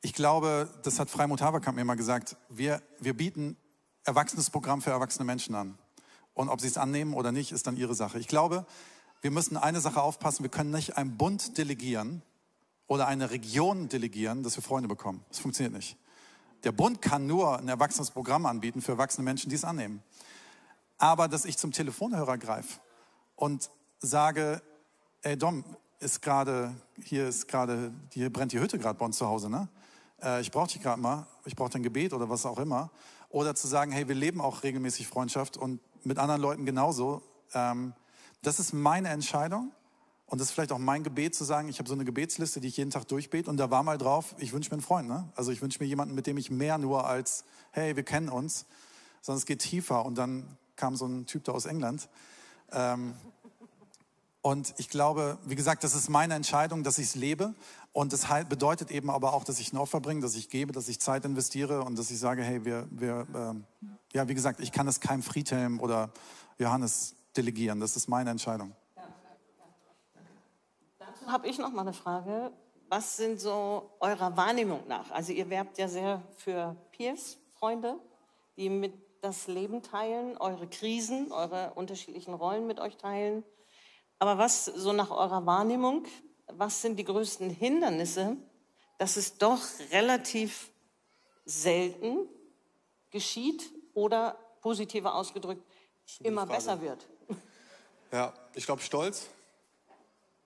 [0.00, 3.56] ich glaube, das hat Freimut Haverkamp mir mal gesagt, wir, wir bieten
[4.04, 5.78] erwachsenes Programm für erwachsene Menschen an.
[6.34, 8.18] Und ob sie es annehmen oder nicht, ist dann ihre Sache.
[8.18, 8.64] Ich glaube,
[9.20, 12.22] wir müssen eine Sache aufpassen, wir können nicht einen Bund delegieren
[12.86, 15.24] oder eine Region delegieren, dass wir Freunde bekommen.
[15.28, 15.96] Das funktioniert nicht.
[16.64, 20.02] Der Bund kann nur ein erwachsenes Programm anbieten für erwachsene Menschen, die es annehmen.
[20.98, 22.80] Aber dass ich zum Telefonhörer greife
[23.36, 24.60] und sage,
[25.22, 25.64] ey Dom,
[26.00, 29.68] ist gerade, hier ist gerade, hier brennt die Hütte gerade bei uns zu Hause, ne?
[30.22, 32.90] Äh, ich brauche dich gerade mal, ich brauche dein Gebet oder was auch immer.
[33.30, 37.22] Oder zu sagen, hey, wir leben auch regelmäßig Freundschaft und mit anderen Leuten genauso.
[37.52, 37.94] Ähm,
[38.42, 39.72] das ist meine Entscheidung
[40.26, 42.68] und das ist vielleicht auch mein Gebet zu sagen, ich habe so eine Gebetsliste, die
[42.68, 45.08] ich jeden Tag durchbete und da war mal drauf, ich wünsche mir einen Freund.
[45.08, 45.28] Ne?
[45.34, 48.66] Also ich wünsche mir jemanden, mit dem ich mehr nur als, hey, wir kennen uns,
[49.20, 50.04] sondern es geht tiefer.
[50.04, 52.08] Und dann kam so ein Typ da aus England.
[52.72, 53.14] Ähm,
[54.40, 57.54] und ich glaube, wie gesagt, das ist meine Entscheidung, dass ich es lebe.
[57.92, 60.88] Und das bedeutet eben aber auch, dass ich ein Opfer bringe, dass ich gebe, dass
[60.88, 64.72] ich Zeit investiere und dass ich sage, hey, wir, wir äh, ja, wie gesagt, ich
[64.72, 66.10] kann es keinem Friedhelm oder
[66.58, 67.80] Johannes delegieren.
[67.80, 68.74] Das ist meine Entscheidung.
[70.98, 72.52] Dazu habe ich noch mal eine Frage.
[72.88, 75.10] Was sind so eurer Wahrnehmung nach?
[75.10, 77.96] Also ihr werbt ja sehr für Peers, Freunde,
[78.56, 83.44] die mit das Leben teilen, eure Krisen, eure unterschiedlichen Rollen mit euch teilen.
[84.18, 86.04] Aber was so nach eurer Wahrnehmung,
[86.46, 88.36] was sind die größten Hindernisse,
[88.98, 89.60] dass es doch
[89.92, 90.70] relativ
[91.44, 92.28] selten
[93.10, 95.62] geschieht oder positiver ausgedrückt
[96.20, 97.06] immer besser wird?
[98.10, 99.26] Ja, ich glaube, Stolz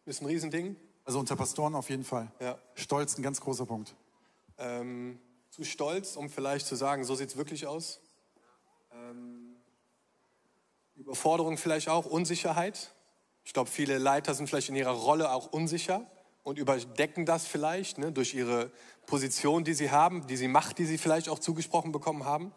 [0.04, 0.74] ist ein Riesending.
[1.04, 2.30] Also unter Pastoren auf jeden Fall.
[2.40, 2.58] Ja.
[2.74, 3.94] Stolz ein ganz großer Punkt.
[4.58, 8.00] Ähm, zu stolz, um vielleicht zu sagen, so sieht es wirklich aus.
[9.12, 9.56] Ähm,
[10.96, 12.92] Überforderung vielleicht auch, Unsicherheit.
[13.44, 16.06] Ich glaube, viele Leiter sind vielleicht in ihrer Rolle auch unsicher
[16.42, 18.70] und überdecken das vielleicht ne, durch ihre
[19.06, 22.52] Position, die sie haben, diese Macht, die sie vielleicht auch zugesprochen bekommen haben.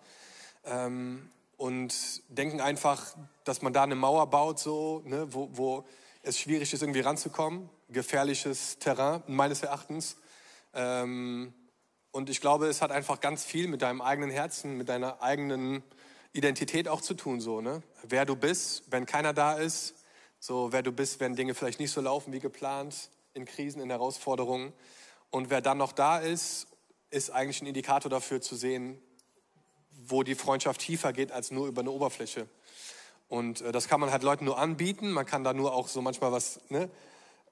[0.63, 3.15] Ähm, und denken einfach,
[3.45, 5.85] dass man da eine Mauer baut, so, ne, wo, wo
[6.21, 7.69] es schwierig ist, irgendwie ranzukommen.
[7.89, 10.17] Gefährliches Terrain, meines Erachtens.
[10.73, 11.53] Ähm,
[12.11, 15.83] und ich glaube, es hat einfach ganz viel mit deinem eigenen Herzen, mit deiner eigenen
[16.35, 17.39] Identität auch zu tun.
[17.39, 17.81] So, ne?
[18.03, 19.95] Wer du bist, wenn keiner da ist,
[20.39, 23.89] so wer du bist, wenn Dinge vielleicht nicht so laufen wie geplant, in Krisen, in
[23.89, 24.73] Herausforderungen.
[25.29, 26.67] Und wer dann noch da ist,
[27.09, 29.01] ist eigentlich ein Indikator dafür zu sehen,
[29.91, 32.47] wo die Freundschaft tiefer geht als nur über eine Oberfläche.
[33.27, 35.11] Und äh, das kann man halt Leuten nur anbieten.
[35.11, 36.89] Man kann da nur auch so manchmal was ne,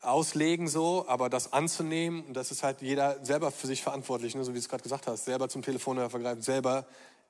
[0.02, 4.52] auslegen, so, aber das anzunehmen, das ist halt jeder selber für sich verantwortlich, ne, so
[4.52, 6.86] wie du es gerade gesagt hast, selber zum Telefonhörer greifen, selber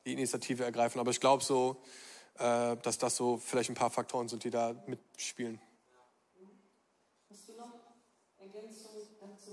[0.05, 0.99] die Initiative ergreifen.
[0.99, 1.81] Aber ich glaube so,
[2.39, 5.59] äh, dass das so vielleicht ein paar Faktoren sind, die da mitspielen.
[7.29, 7.71] Hast du noch
[8.37, 9.51] Ergänzungen dazu?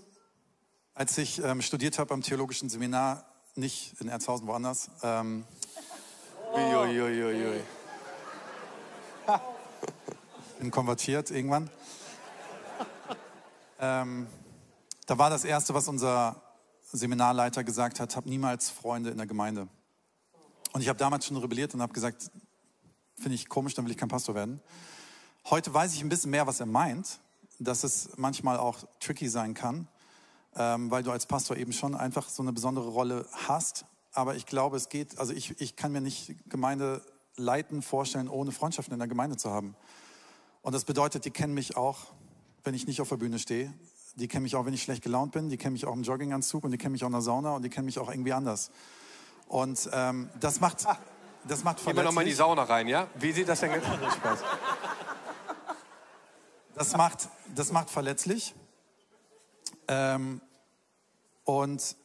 [0.95, 4.91] Als ich ähm, studiert habe am theologischen Seminar, nicht in Erzhausen, woanders.
[5.03, 5.45] Ähm,
[6.53, 7.61] Uiuiuiui.
[10.59, 11.71] bin konvertiert irgendwann.
[13.79, 14.27] Ähm,
[15.07, 16.43] da war das Erste, was unser
[16.93, 19.69] Seminarleiter gesagt hat, hab niemals Freunde in der Gemeinde.
[20.73, 22.31] Und ich habe damals schon rebelliert und habe gesagt,
[23.17, 24.61] finde ich komisch, dann will ich kein Pastor werden.
[25.49, 27.21] Heute weiß ich ein bisschen mehr, was er meint,
[27.59, 29.89] dass es manchmal auch tricky sein kann,
[30.55, 33.85] ähm, weil du als Pastor eben schon einfach so eine besondere Rolle hast.
[34.13, 37.05] Aber ich glaube, es geht, also ich, ich kann mir nicht Gemeinde
[37.37, 39.75] leiten, vorstellen, ohne Freundschaften in der Gemeinde zu haben.
[40.63, 41.99] Und das bedeutet, die kennen mich auch,
[42.65, 43.73] wenn ich nicht auf der Bühne stehe.
[44.17, 45.49] Die kennen mich auch, wenn ich schlecht gelaunt bin.
[45.49, 47.63] Die kennen mich auch im Jogginganzug und die kennen mich auch in der Sauna und
[47.63, 48.71] die kennen mich auch irgendwie anders.
[49.51, 50.87] Und ähm, das macht,
[51.45, 51.85] das macht verletzlich.
[51.85, 53.09] Gehen wir nochmal in die Sauna rein, ja?
[53.17, 53.73] Wie sieht das denn?
[53.83, 54.39] Spaß.
[56.77, 58.55] Das macht, das macht verletzlich.
[59.89, 60.41] Ähm,
[61.43, 61.97] und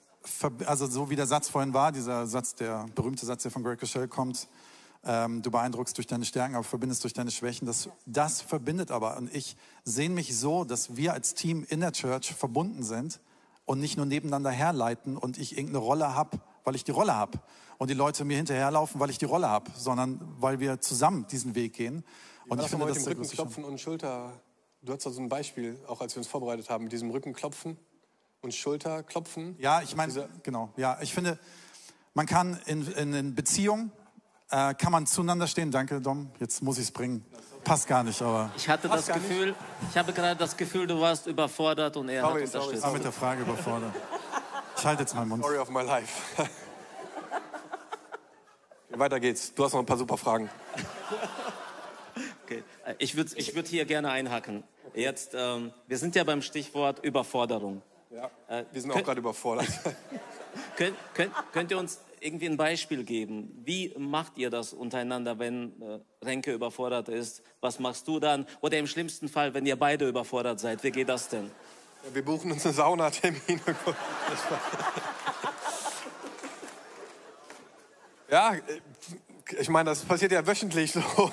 [0.66, 3.80] also so wie der Satz vorhin war, dieser Satz, der berühmte Satz, der von Greg
[3.80, 4.48] Rochelle kommt,
[5.04, 7.68] ähm, du beeindruckst durch deine Stärken, aber verbindest durch deine Schwächen.
[7.68, 9.18] Das, das verbindet aber.
[9.18, 13.20] Und ich sehe mich so, dass wir als Team in der Church verbunden sind
[13.66, 17.40] und nicht nur nebeneinander herleiten und ich irgendeine Rolle habe, weil ich die Rolle habe.
[17.78, 21.56] Und die Leute mir hinterherlaufen, weil ich die Rolle habe, sondern weil wir zusammen diesen
[21.56, 22.04] Weg gehen.
[22.48, 24.34] Und ich finde das mit dem Rückenklopfen und Schulter
[24.86, 27.76] Du hast da so ein Beispiel, auch als wir uns vorbereitet haben, mit diesem Rückenklopfen
[28.42, 29.56] und Schulterklopfen.
[29.58, 30.72] Ja, ich meine, genau.
[30.78, 31.40] Ja, ich finde,
[32.14, 33.92] man kann in, in, in Beziehung,
[34.52, 35.72] äh, kann man zueinander stehen.
[35.72, 36.30] Danke, Dom.
[36.40, 37.26] Jetzt muss ich es bringen.
[37.64, 38.52] Passt gar nicht, aber.
[38.56, 39.58] Ich hatte das Gefühl, nicht.
[39.90, 42.64] ich habe gerade das Gefühl, du warst überfordert und er sorry, hat unterstützt.
[42.64, 42.94] Sorry, sorry.
[42.94, 43.92] mit der Frage überfordert.
[44.78, 45.44] Ich halte jetzt meinen Mund.
[45.44, 46.48] Story of my life.
[48.90, 49.54] Weiter geht's.
[49.54, 50.50] Du hast noch ein paar super Fragen.
[52.46, 52.64] Okay.
[52.86, 54.64] Äh, Ich würde ich würd hier gerne einhaken.
[54.94, 57.82] Jetzt, ähm, wir sind ja beim Stichwort Überforderung.
[58.12, 58.30] Ja.
[58.48, 59.68] Äh, Wir sind auch könnt- gerade überfordert.
[60.78, 63.62] Könnt, könnt, könnt ihr uns irgendwie ein Beispiel geben?
[63.66, 67.42] Wie macht ihr das untereinander, wenn äh, Renke überfordert ist?
[67.60, 68.48] Was machst du dann?
[68.62, 71.52] Oder im schlimmsten Fall, wenn ihr beide überfordert seid, wie geht das denn?
[72.14, 73.42] Wir buchen uns einen Saunatermin.
[78.30, 78.62] ja, äh,
[79.60, 81.02] ich meine, das passiert ja wöchentlich so,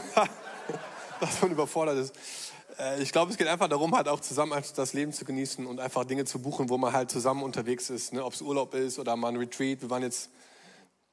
[1.20, 2.14] dass man überfordert ist.
[2.78, 5.78] Äh, Ich glaube, es geht einfach darum, halt auch zusammen das Leben zu genießen und
[5.78, 8.14] einfach Dinge zu buchen, wo man halt zusammen unterwegs ist.
[8.14, 8.24] Ne?
[8.24, 9.82] Ob es Urlaub ist oder mal ein Retreat.
[9.82, 10.30] Wir waren jetzt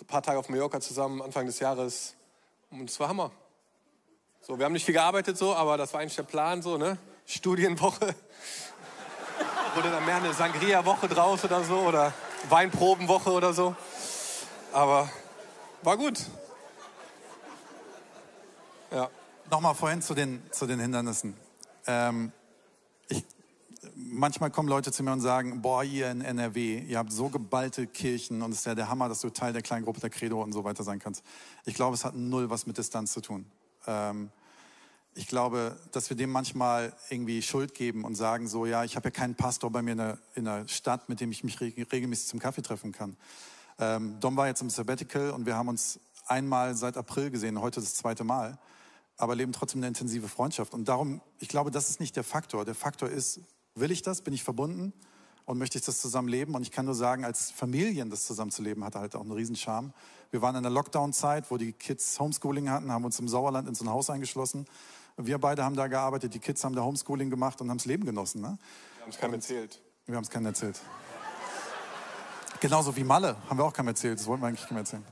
[0.01, 2.15] ein paar Tage auf Mallorca zusammen, Anfang des Jahres.
[2.71, 3.31] Und es war Hammer.
[4.41, 6.97] So, wir haben nicht viel gearbeitet so, aber das war eigentlich der Plan so, ne?
[7.25, 8.15] Studienwoche.
[9.75, 12.13] Wurde dann mehr eine Sangria-Woche draus oder so oder
[12.49, 13.75] Weinprobenwoche oder so.
[14.73, 15.09] Aber
[15.83, 16.19] war gut.
[18.91, 19.09] Ja.
[19.51, 21.35] Nochmal vorhin zu den, zu den Hindernissen.
[21.87, 22.31] Ähm,
[23.07, 23.23] ich,
[23.95, 27.87] manchmal kommen Leute zu mir und sagen, boah, ihr in NRW, ihr habt so geballte
[27.87, 30.41] Kirchen und es ist ja der Hammer, dass du Teil der kleinen Gruppe der Credo
[30.41, 31.23] und so weiter sein kannst.
[31.65, 33.45] Ich glaube, es hat null was mit Distanz zu tun.
[33.87, 34.31] Ähm,
[35.19, 39.09] ich glaube, dass wir dem manchmal irgendwie Schuld geben und sagen so, ja, ich habe
[39.09, 41.91] ja keinen Pastor bei mir in der, in der Stadt, mit dem ich mich reg-
[41.91, 43.17] regelmäßig zum Kaffee treffen kann.
[43.79, 47.81] Ähm, Dom war jetzt im Sabbatical und wir haben uns einmal seit April gesehen, heute
[47.81, 48.57] das zweite Mal,
[49.17, 50.73] aber leben trotzdem eine intensive Freundschaft.
[50.73, 52.63] Und darum, ich glaube, das ist nicht der Faktor.
[52.63, 53.41] Der Faktor ist,
[53.75, 54.93] will ich das, bin ich verbunden
[55.43, 56.55] und möchte ich das zusammen leben?
[56.55, 59.33] Und ich kann nur sagen, als Familien das zusammen zu leben, hat halt auch einen
[59.33, 59.91] Riesenscharme.
[60.31, 63.75] Wir waren in der Lockdown-Zeit, wo die Kids Homeschooling hatten, haben uns im Sauerland in
[63.75, 64.65] so ein Haus eingeschlossen.
[65.21, 68.05] Wir beide haben da gearbeitet, die Kids haben da Homeschooling gemacht und haben das Leben
[68.05, 68.41] genossen.
[68.41, 68.57] Ne?
[68.95, 69.81] Wir haben es keinem erzählt.
[70.05, 70.79] Wir haben es keinem erzählt.
[72.61, 74.17] Genauso wie Malle haben wir auch keinem erzählt.
[74.17, 75.05] Das wollten wir eigentlich keinem erzählen.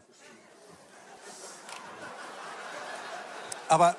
[3.67, 3.98] Aber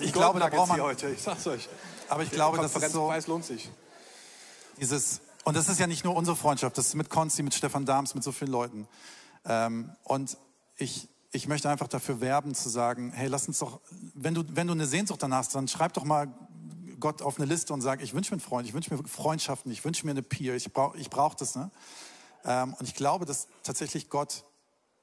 [0.00, 0.80] ich glaube, da braucht man.
[0.80, 1.68] heute, ich sag's euch.
[2.08, 3.70] Aber ich glaube, das ist so Konferenzpreis lohnt sich.
[4.78, 5.20] dieses.
[5.44, 6.78] Und das ist ja nicht nur unsere Freundschaft.
[6.78, 8.88] Das ist mit Konzi, mit Stefan Dahms, mit so vielen Leuten.
[9.44, 10.38] Ähm, und
[10.76, 13.80] ich, ich möchte einfach dafür werben, zu sagen: Hey, lass uns doch,
[14.14, 16.28] wenn du, wenn du eine Sehnsucht danach hast, dann schreib doch mal
[17.00, 19.72] Gott auf eine Liste und sag: Ich wünsche mir einen Freund, ich wünsche mir Freundschaften,
[19.72, 21.56] ich wünsche mir eine Peer, ich brauche ich brauch das.
[21.56, 21.70] Ne?
[22.44, 24.44] Ähm, und ich glaube, dass tatsächlich Gott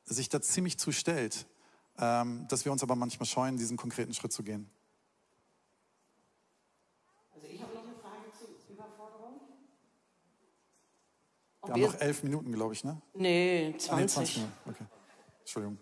[0.06, 1.46] sich da ziemlich zustellt,
[1.98, 4.70] ähm, dass wir uns aber manchmal scheuen, diesen konkreten Schritt zu gehen.
[7.34, 9.42] Also ich habe noch eine Frage zu Überforderung.
[11.66, 13.02] Wir haben noch elf Minuten, glaube ich, ne?
[13.16, 13.98] Nee, Ah, 20.
[14.00, 14.54] nee, 20 Minuten.
[14.68, 14.86] Okay.
[15.42, 15.78] Entschuldigung.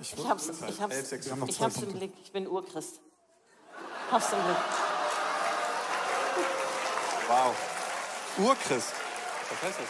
[0.00, 1.12] Ich Ich, hab's, ich hab's,
[1.46, 1.92] ich hab's im.
[1.92, 2.12] Blick.
[2.24, 3.00] Ich bin Urchrist.
[4.10, 4.56] Hab's im Blick.
[7.28, 7.54] Wow.
[8.38, 8.92] Urchrist.
[9.50, 9.88] Was heißt das?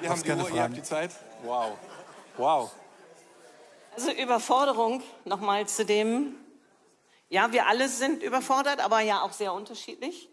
[0.00, 1.12] Wir haben die Uhr, ihr habt die Zeit.
[1.44, 1.78] Wow.
[2.36, 2.72] Wow.
[3.94, 6.34] Also Überforderung, nochmal zu dem,
[7.28, 10.28] ja, wir alle sind überfordert, aber ja auch sehr unterschiedlich.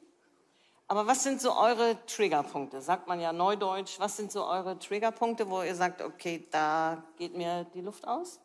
[0.91, 2.81] Aber was sind so eure Triggerpunkte?
[2.81, 3.97] Sagt man ja neudeutsch.
[4.01, 8.41] Was sind so eure Triggerpunkte, wo ihr sagt, okay, da geht mir die Luft aus?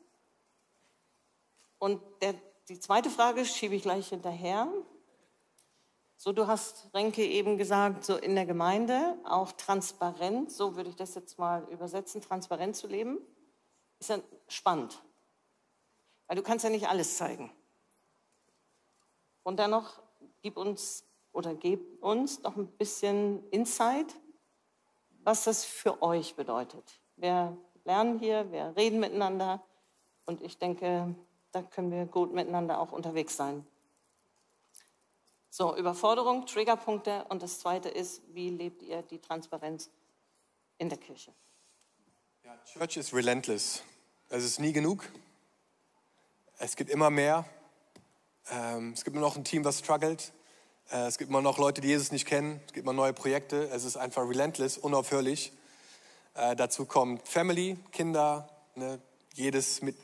[1.80, 2.36] Und der,
[2.68, 4.68] die zweite Frage schiebe ich gleich hinterher.
[6.16, 10.96] So, du hast, Renke, eben gesagt, so in der Gemeinde auch transparent, so würde ich
[10.96, 13.18] das jetzt mal übersetzen, transparent zu leben,
[13.98, 15.02] ist ja spannend.
[16.28, 17.50] Weil du kannst ja nicht alles zeigen.
[19.42, 20.00] Und dann noch,
[20.42, 21.02] gib uns
[21.36, 24.16] oder gebt uns noch ein bisschen Insight,
[25.22, 26.98] was das für euch bedeutet.
[27.16, 29.62] Wir lernen hier, wir reden miteinander
[30.24, 31.14] und ich denke,
[31.52, 33.66] da können wir gut miteinander auch unterwegs sein.
[35.50, 39.90] So, Überforderung, Triggerpunkte und das zweite ist, wie lebt ihr die Transparenz
[40.78, 41.32] in der Kirche?
[42.64, 43.82] Church is relentless.
[44.30, 45.06] Es ist nie genug.
[46.58, 47.44] Es gibt immer mehr.
[48.50, 50.32] Ähm, es gibt immer noch ein Team, das struggelt.
[50.90, 52.60] Äh, es gibt immer noch Leute, die Jesus nicht kennen.
[52.66, 53.68] Es gibt immer neue Projekte.
[53.70, 55.52] Es ist einfach relentless, unaufhörlich.
[56.34, 59.00] Äh, dazu kommt Family, Kinder, ne,
[59.34, 59.96] jedes mit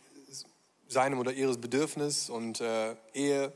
[0.88, 3.52] seinem oder ihres Bedürfnis und äh, Ehe.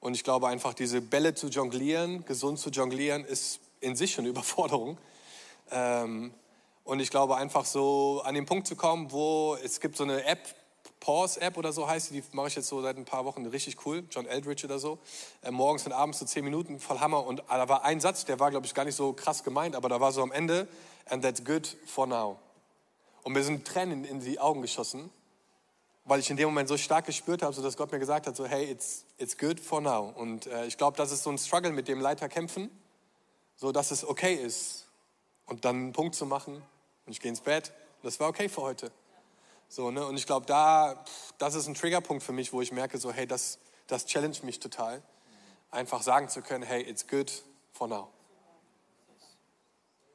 [0.00, 4.24] Und ich glaube einfach, diese Bälle zu jonglieren, gesund zu jonglieren, ist in sich schon
[4.24, 4.98] eine Überforderung.
[5.70, 6.34] Ähm,
[6.84, 10.24] und ich glaube einfach so an den Punkt zu kommen, wo es gibt so eine
[10.24, 10.40] App,
[11.00, 13.84] Pause-App oder so heißt die, die mache ich jetzt so seit ein paar Wochen richtig
[13.86, 14.98] cool, John Eldridge oder so.
[15.42, 17.26] Äh, morgens und abends so zehn Minuten, voll Hammer.
[17.26, 19.88] Und da war ein Satz, der war, glaube ich, gar nicht so krass gemeint, aber
[19.88, 20.68] da war so am Ende,
[21.06, 22.38] and that's good for now.
[23.22, 25.10] Und mir sind Tränen in die Augen geschossen,
[26.04, 28.36] weil ich in dem Moment so stark gespürt habe, so dass Gott mir gesagt hat,
[28.36, 30.12] so hey, it's, it's good for now.
[30.16, 32.70] Und äh, ich glaube, das ist so ein Struggle mit dem Leiter kämpfen,
[33.56, 34.86] so dass es okay ist
[35.46, 36.62] und dann einen Punkt zu machen
[37.06, 37.72] und ich gehe ins Bett.
[38.02, 38.92] Das war okay für heute.
[39.68, 40.06] So, ne?
[40.06, 41.04] Und ich glaube, da,
[41.38, 44.60] das ist ein Triggerpunkt für mich, wo ich merke, so hey, das, das challenge mich
[44.60, 45.02] total,
[45.70, 48.08] einfach sagen zu können, hey, it's good for now.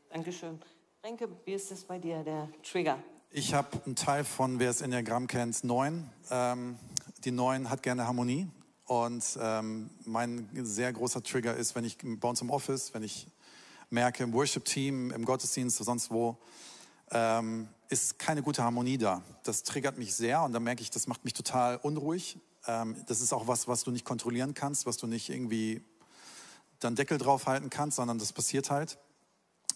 [0.10, 0.62] Dankeschön.
[1.04, 3.00] Renke, wie ist das bei dir, der Trigger?
[3.32, 6.10] Ich habe einen Teil von, wer es Enneagramm kennt, neun.
[6.30, 6.78] Ähm,
[7.24, 8.50] die neun hat gerne Harmonie.
[8.86, 13.28] Und ähm, mein sehr großer Trigger ist, wenn ich bei uns im Office, wenn ich
[13.90, 16.38] merke, im Worship-Team, im Gottesdienst, sonst wo,
[17.12, 19.22] ähm, ist keine gute Harmonie da.
[19.44, 22.38] Das triggert mich sehr und dann merke ich, das macht mich total unruhig.
[22.68, 25.84] Ähm, das ist auch was, was du nicht kontrollieren kannst, was du nicht irgendwie
[26.80, 28.98] dann Deckel drauf halten kannst, sondern das passiert halt.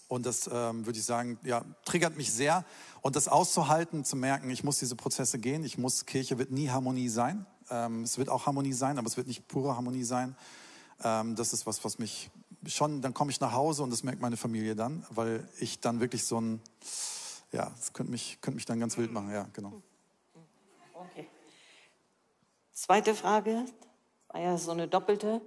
[0.08, 2.64] Und das ähm, würde ich sagen, ja, triggert mich sehr.
[3.00, 6.70] Und das auszuhalten, zu merken, ich muss diese Prozesse gehen, ich muss, Kirche wird nie
[6.70, 7.44] Harmonie sein.
[7.70, 10.36] Ähm, es wird auch Harmonie sein, aber es wird nicht pure Harmonie sein.
[11.02, 12.30] Ähm, das ist was, was mich
[12.66, 16.00] schon, dann komme ich nach Hause und das merkt meine Familie dann, weil ich dann
[16.00, 16.60] wirklich so ein,
[17.52, 19.82] ja, das könnte mich, könnte mich dann ganz wild machen, ja, genau.
[20.92, 21.28] Okay.
[22.72, 23.64] Zweite Frage,
[24.28, 25.40] war ja so eine doppelte.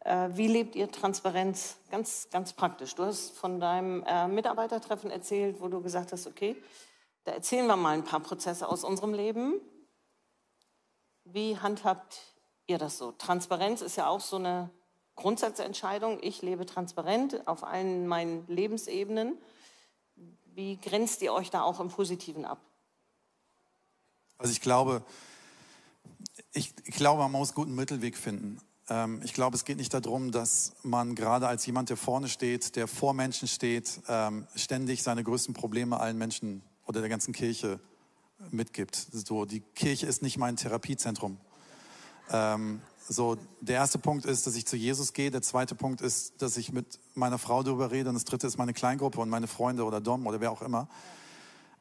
[0.00, 2.94] Äh, wie lebt ihr Transparenz ganz, ganz praktisch?
[2.94, 6.56] Du hast von deinem äh, Mitarbeitertreffen erzählt, wo du gesagt hast, okay,
[7.24, 9.60] da erzählen wir mal ein paar Prozesse aus unserem Leben.
[11.24, 12.20] Wie handhabt
[12.66, 13.12] ihr das so?
[13.12, 14.70] Transparenz ist ja auch so eine
[15.16, 16.18] Grundsatzentscheidung.
[16.20, 19.38] Ich lebe transparent auf allen meinen Lebensebenen.
[20.54, 22.60] Wie grenzt ihr euch da auch im Positiven ab?
[24.38, 25.04] Also ich glaube,
[26.52, 28.60] ich, ich glaube, man muss guten Mittelweg finden.
[28.88, 32.76] Ähm, ich glaube, es geht nicht darum, dass man gerade als jemand, der vorne steht,
[32.76, 37.80] der vor Menschen steht, ähm, ständig seine größten Probleme allen Menschen oder der ganzen Kirche
[38.50, 38.94] mitgibt.
[38.94, 41.38] So, die Kirche ist nicht mein Therapiezentrum.
[42.30, 45.30] Ähm, so, der erste Punkt ist, dass ich zu Jesus gehe.
[45.30, 48.08] Der zweite Punkt ist, dass ich mit meiner Frau darüber rede.
[48.08, 50.88] Und das dritte ist meine Kleingruppe und meine Freunde oder Dom oder wer auch immer.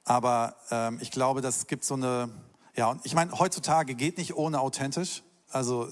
[0.04, 2.30] Aber ähm, ich glaube, das gibt so eine,
[2.76, 5.24] ja, und ich meine, heutzutage geht nicht ohne authentisch.
[5.50, 5.88] Also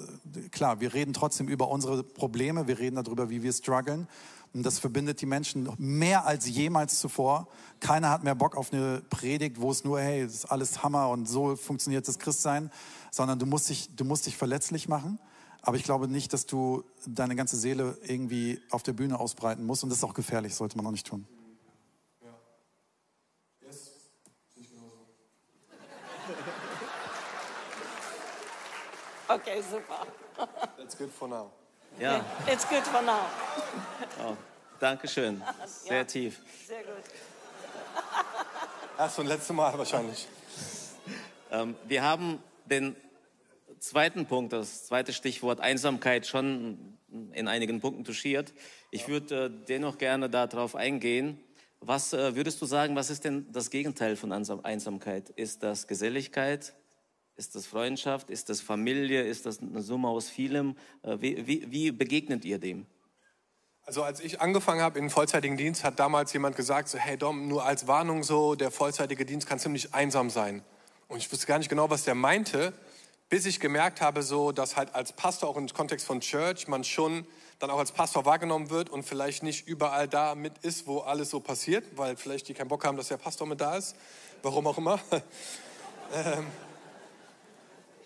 [0.51, 4.07] klar, wir reden trotzdem über unsere Probleme, wir reden darüber, wie wir strugglen.
[4.53, 7.47] Und das verbindet die Menschen mehr als jemals zuvor.
[7.79, 11.09] Keiner hat mehr Bock auf eine Predigt, wo es nur, hey, das ist alles Hammer
[11.09, 12.69] und so funktioniert das Christsein,
[13.11, 15.19] sondern du musst dich, du musst dich verletzlich machen.
[15.61, 19.83] Aber ich glaube nicht, dass du deine ganze Seele irgendwie auf der Bühne ausbreiten musst.
[19.83, 21.25] Und das ist auch gefährlich, sollte man auch nicht tun.
[29.27, 30.05] Okay, super.
[30.77, 31.51] That's good for now.
[31.99, 33.25] Ja, It's good for now.
[34.25, 34.35] oh,
[34.79, 35.41] danke schön.
[35.65, 36.03] Sehr Ja.
[36.03, 36.39] tief.
[36.67, 37.03] Sehr gut.
[38.97, 40.27] Erst und letzte Mal wahrscheinlich.
[41.51, 42.95] Ähm, wir haben den
[43.79, 46.97] zweiten Punkt, das zweite Stichwort Einsamkeit schon
[47.33, 48.53] in einigen Punkten touchiert.
[48.89, 51.39] Ich würde äh, dennoch gerne darauf eingehen.
[51.81, 55.29] Was äh, würdest du sagen, was ist denn das Gegenteil von Einsam Einsamkeit?
[55.31, 56.73] Ist das Geselligkeit?
[57.35, 58.29] Ist das Freundschaft?
[58.29, 59.23] Ist das Familie?
[59.23, 60.75] Ist das eine Summe aus vielem?
[61.03, 62.85] Äh, wie, wie, wie begegnet ihr dem?
[63.83, 67.17] Also als ich angefangen habe in den vollzeitigen Dienst, hat damals jemand gesagt, so, hey
[67.17, 70.63] Dom, nur als Warnung so, der vollzeitige Dienst kann ziemlich einsam sein.
[71.07, 72.73] Und ich wusste gar nicht genau, was der meinte,
[73.27, 76.83] bis ich gemerkt habe, so, dass halt als Pastor auch im Kontext von Church man
[76.83, 77.25] schon
[77.59, 81.29] dann auch als Pastor wahrgenommen wird und vielleicht nicht überall da mit ist, wo alles
[81.29, 83.95] so passiert, weil vielleicht die keinen Bock haben, dass der Pastor mit da ist,
[84.41, 84.99] warum auch immer.
[86.13, 86.47] ähm,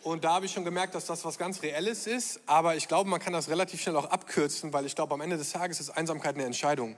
[0.06, 2.40] und da habe ich schon gemerkt, dass das was ganz Reelles ist.
[2.46, 5.36] Aber ich glaube, man kann das relativ schnell auch abkürzen, weil ich glaube, am Ende
[5.36, 6.96] des Tages ist Einsamkeit eine Entscheidung.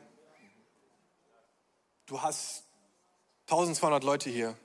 [2.06, 2.65] Du hast
[3.46, 4.58] 1200 Leute hier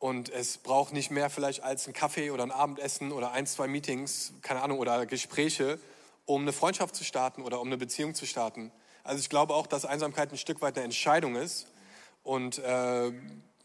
[0.00, 3.68] und es braucht nicht mehr vielleicht als ein Kaffee oder ein Abendessen oder ein, zwei
[3.68, 5.78] Meetings, keine Ahnung, oder Gespräche,
[6.26, 8.72] um eine Freundschaft zu starten oder um eine Beziehung zu starten.
[9.04, 11.68] Also ich glaube auch, dass Einsamkeit ein Stück weit eine Entscheidung ist.
[12.24, 13.12] Und äh,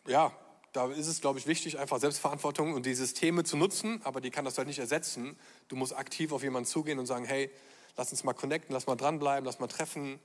[0.05, 0.31] ja,
[0.73, 4.31] da ist es, glaube ich, wichtig, einfach Selbstverantwortung und die Systeme zu nutzen, aber die
[4.31, 5.37] kann das halt nicht ersetzen.
[5.67, 7.51] Du musst aktiv auf jemanden zugehen und sagen, hey,
[7.95, 10.19] lass uns mal connecten, lass mal dranbleiben, lass mal treffen,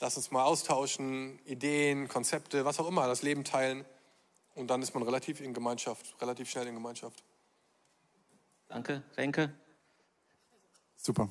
[0.00, 3.84] lass uns mal austauschen, Ideen, Konzepte, was auch immer, das Leben teilen.
[4.56, 7.22] Und dann ist man relativ in Gemeinschaft, relativ schnell in Gemeinschaft.
[8.68, 9.54] Danke, Renke.
[10.96, 11.28] Super.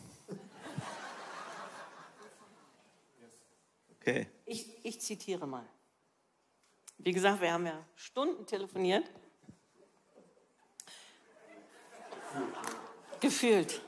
[3.99, 4.27] Okay.
[4.45, 5.65] Ich, ich zitiere mal.
[7.03, 9.09] Wie gesagt, wir haben ja Stunden telefoniert.
[13.19, 13.81] Gefühlt.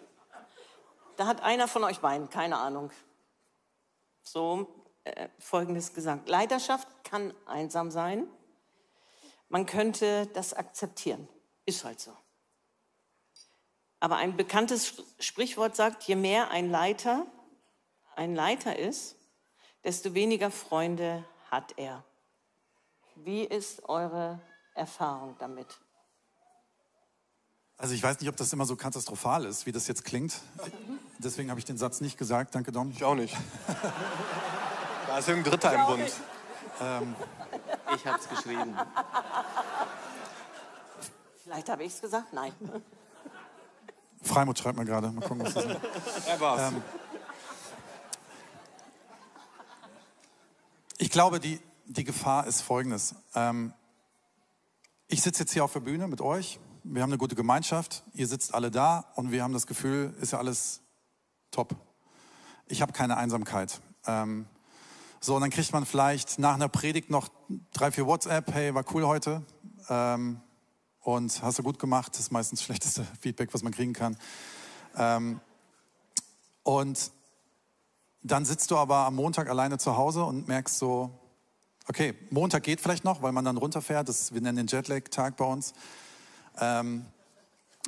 [1.15, 2.91] Da hat einer von euch beiden, keine Ahnung,
[4.23, 6.27] so äh, Folgendes gesagt.
[6.27, 8.27] Leiterschaft kann einsam sein.
[9.49, 11.27] Man könnte das akzeptieren.
[11.65, 12.15] Ist halt so.
[13.99, 17.27] Aber ein bekanntes Sprichwort sagt, je mehr ein Leiter
[18.15, 19.15] ein Leiter ist,
[19.83, 22.03] desto weniger Freunde hat er.
[23.15, 24.39] Wie ist eure
[24.73, 25.67] Erfahrung damit?
[27.77, 30.39] Also ich weiß nicht, ob das immer so katastrophal ist, wie das jetzt klingt.
[31.19, 32.55] Deswegen habe ich den Satz nicht gesagt.
[32.55, 32.91] Danke, Dom.
[32.91, 33.35] Ich auch nicht.
[35.07, 36.13] da ist irgendein Dritter im Bund.
[36.81, 37.15] Ähm,
[37.95, 38.75] ich habe es geschrieben.
[41.43, 42.53] Vielleicht habe ich es gesagt, nein.
[44.21, 45.11] Freimut schreibt mir gerade.
[45.11, 46.27] Mal gucken, was das ist.
[46.27, 46.71] Er war's.
[46.71, 46.81] Ähm,
[50.97, 53.15] ich glaube, die, die Gefahr ist folgendes.
[53.35, 53.73] Ähm,
[55.07, 56.59] ich sitze jetzt hier auf der Bühne mit euch.
[56.83, 58.03] Wir haben eine gute Gemeinschaft.
[58.13, 60.81] Ihr sitzt alle da und wir haben das Gefühl, ist ja alles
[61.51, 61.75] top.
[62.67, 63.81] Ich habe keine Einsamkeit.
[64.05, 64.47] Ähm,
[65.19, 67.29] so, und dann kriegt man vielleicht nach einer Predigt noch
[67.73, 68.51] drei, vier WhatsApp.
[68.53, 69.43] Hey, war cool heute.
[69.89, 70.41] Ähm,
[70.99, 72.13] und hast du gut gemacht.
[72.13, 74.17] Das ist meistens das schlechteste Feedback, was man kriegen kann.
[74.95, 75.39] Ähm,
[76.63, 77.11] und
[78.21, 81.11] dann sitzt du aber am Montag alleine zu Hause und merkst so,
[81.87, 84.09] okay, Montag geht vielleicht noch, weil man dann runterfährt.
[84.09, 85.73] Das, wir nennen den Jetlag-Tag bei uns.
[86.59, 87.05] Ähm,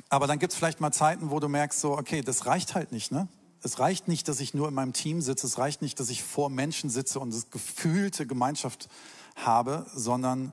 [0.08, 2.92] aber dann gibt es vielleicht mal Zeiten, wo du merkst so, okay, das reicht halt
[2.92, 3.10] nicht.
[3.10, 3.28] Ne?
[3.62, 5.46] Es reicht nicht, dass ich nur in meinem Team sitze.
[5.46, 8.88] Es reicht nicht, dass ich vor Menschen sitze und das gefühlte Gemeinschaft
[9.34, 10.52] habe, sondern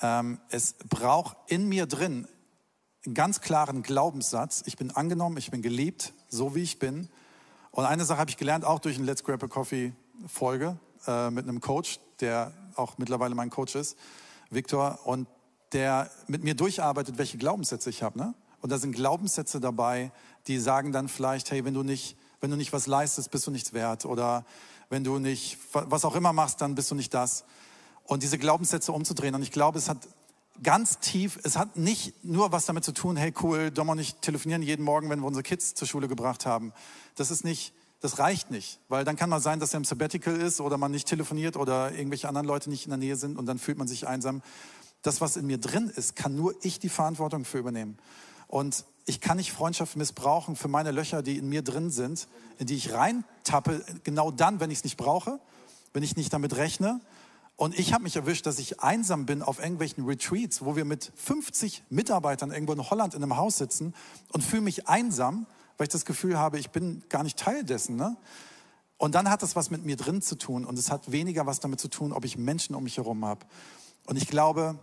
[0.00, 2.26] ähm, es braucht in mir drin
[3.04, 4.62] einen ganz klaren Glaubenssatz.
[4.66, 7.08] Ich bin angenommen, ich bin geliebt, so wie ich bin.
[7.70, 9.92] Und eine Sache habe ich gelernt, auch durch eine Let's Grab a Coffee
[10.26, 13.96] Folge äh, mit einem Coach, der auch mittlerweile mein Coach ist,
[14.50, 15.28] Viktor, und
[15.72, 18.18] der mit mir durcharbeitet, welche Glaubenssätze ich habe.
[18.18, 18.34] Ne?
[18.60, 20.12] Und da sind Glaubenssätze dabei,
[20.46, 23.50] die sagen dann vielleicht, hey, wenn du nicht, wenn du nicht was leistest, bist du
[23.50, 24.04] nichts wert.
[24.04, 24.44] Oder
[24.88, 27.44] wenn du nicht, was auch immer machst, dann bist du nicht das
[28.04, 29.34] und diese Glaubenssätze umzudrehen.
[29.34, 29.98] Und ich glaube, es hat
[30.62, 34.14] ganz tief, es hat nicht nur was damit zu tun, hey cool, Dom und ich
[34.16, 36.72] telefonieren jeden Morgen, wenn wir unsere Kids zur Schule gebracht haben.
[37.14, 37.74] Das ist nicht,
[38.06, 40.92] das reicht nicht, weil dann kann man sein, dass er im Sabbatical ist oder man
[40.92, 43.88] nicht telefoniert oder irgendwelche anderen Leute nicht in der Nähe sind und dann fühlt man
[43.88, 44.42] sich einsam.
[45.02, 47.98] Das, was in mir drin ist, kann nur ich die Verantwortung für übernehmen.
[48.46, 52.28] Und ich kann nicht Freundschaft missbrauchen für meine Löcher, die in mir drin sind,
[52.58, 55.40] in die ich reintappe, genau dann, wenn ich es nicht brauche,
[55.92, 57.00] wenn ich nicht damit rechne
[57.56, 61.10] und ich habe mich erwischt, dass ich einsam bin auf irgendwelchen Retreats, wo wir mit
[61.16, 63.94] 50 Mitarbeitern irgendwo in Holland in einem Haus sitzen
[64.30, 65.46] und fühle mich einsam,
[65.76, 67.96] weil ich das Gefühl habe, ich bin gar nicht Teil dessen.
[67.96, 68.16] Ne?
[68.98, 71.60] Und dann hat das was mit mir drin zu tun und es hat weniger was
[71.60, 73.46] damit zu tun, ob ich Menschen um mich herum habe.
[74.06, 74.78] Und ich glaube,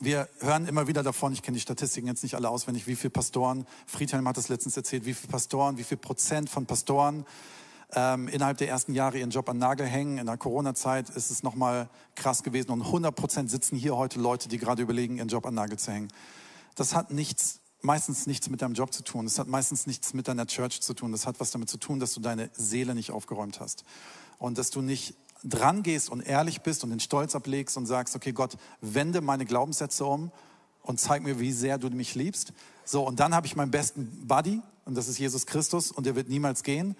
[0.00, 3.10] wir hören immer wieder davon, ich kenne die Statistiken jetzt nicht alle auswendig, wie viele
[3.10, 7.26] Pastoren, Friedhelm hat das letztens erzählt, wie viele Pastoren, wie viel Prozent von Pastoren
[7.92, 10.18] ähm, innerhalb der ersten Jahre ihren Job an Nagel hängen.
[10.18, 14.48] In der Corona-Zeit ist es nochmal krass gewesen und 100 Prozent sitzen hier heute Leute,
[14.48, 16.08] die gerade überlegen, ihren Job an Nagel zu hängen.
[16.76, 19.24] Das hat nichts, meistens nichts mit deinem Job zu tun.
[19.24, 21.12] Das hat meistens nichts mit deiner Church zu tun.
[21.12, 23.84] Das hat was damit zu tun, dass du deine Seele nicht aufgeräumt hast
[24.38, 28.14] und dass du nicht dran gehst und ehrlich bist und den Stolz ablegst und sagst,
[28.14, 30.30] okay Gott, wende meine Glaubenssätze um
[30.82, 32.52] und zeig mir, wie sehr du mich liebst.
[32.84, 36.16] So, und dann habe ich meinen besten Buddy und das ist Jesus Christus und der
[36.16, 36.96] wird niemals gehen.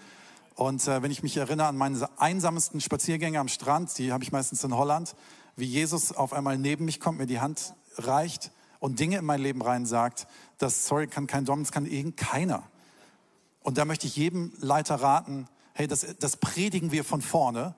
[0.55, 4.33] Und äh, wenn ich mich erinnere an meine einsamsten Spaziergänge am Strand, die habe ich
[4.33, 5.15] meistens in Holland,
[5.57, 8.51] wie Jesus auf einmal neben mich kommt, mir die Hand reicht
[8.81, 10.27] und Dinge in mein Leben rein sagt,
[10.59, 12.65] das, sorry, kann kein Dom, das kann irgend keiner.
[13.63, 17.75] Und da möchte ich jedem Leiter raten, hey, das, das predigen wir von vorne,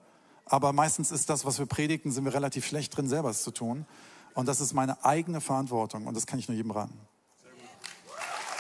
[0.46, 3.50] aber meistens ist das, was wir predigen, sind wir relativ schlecht drin, selber es zu
[3.50, 3.84] tun.
[4.34, 6.98] Und das ist meine eigene Verantwortung und das kann ich nur jedem raten.
[7.42, 7.68] Sehr gut.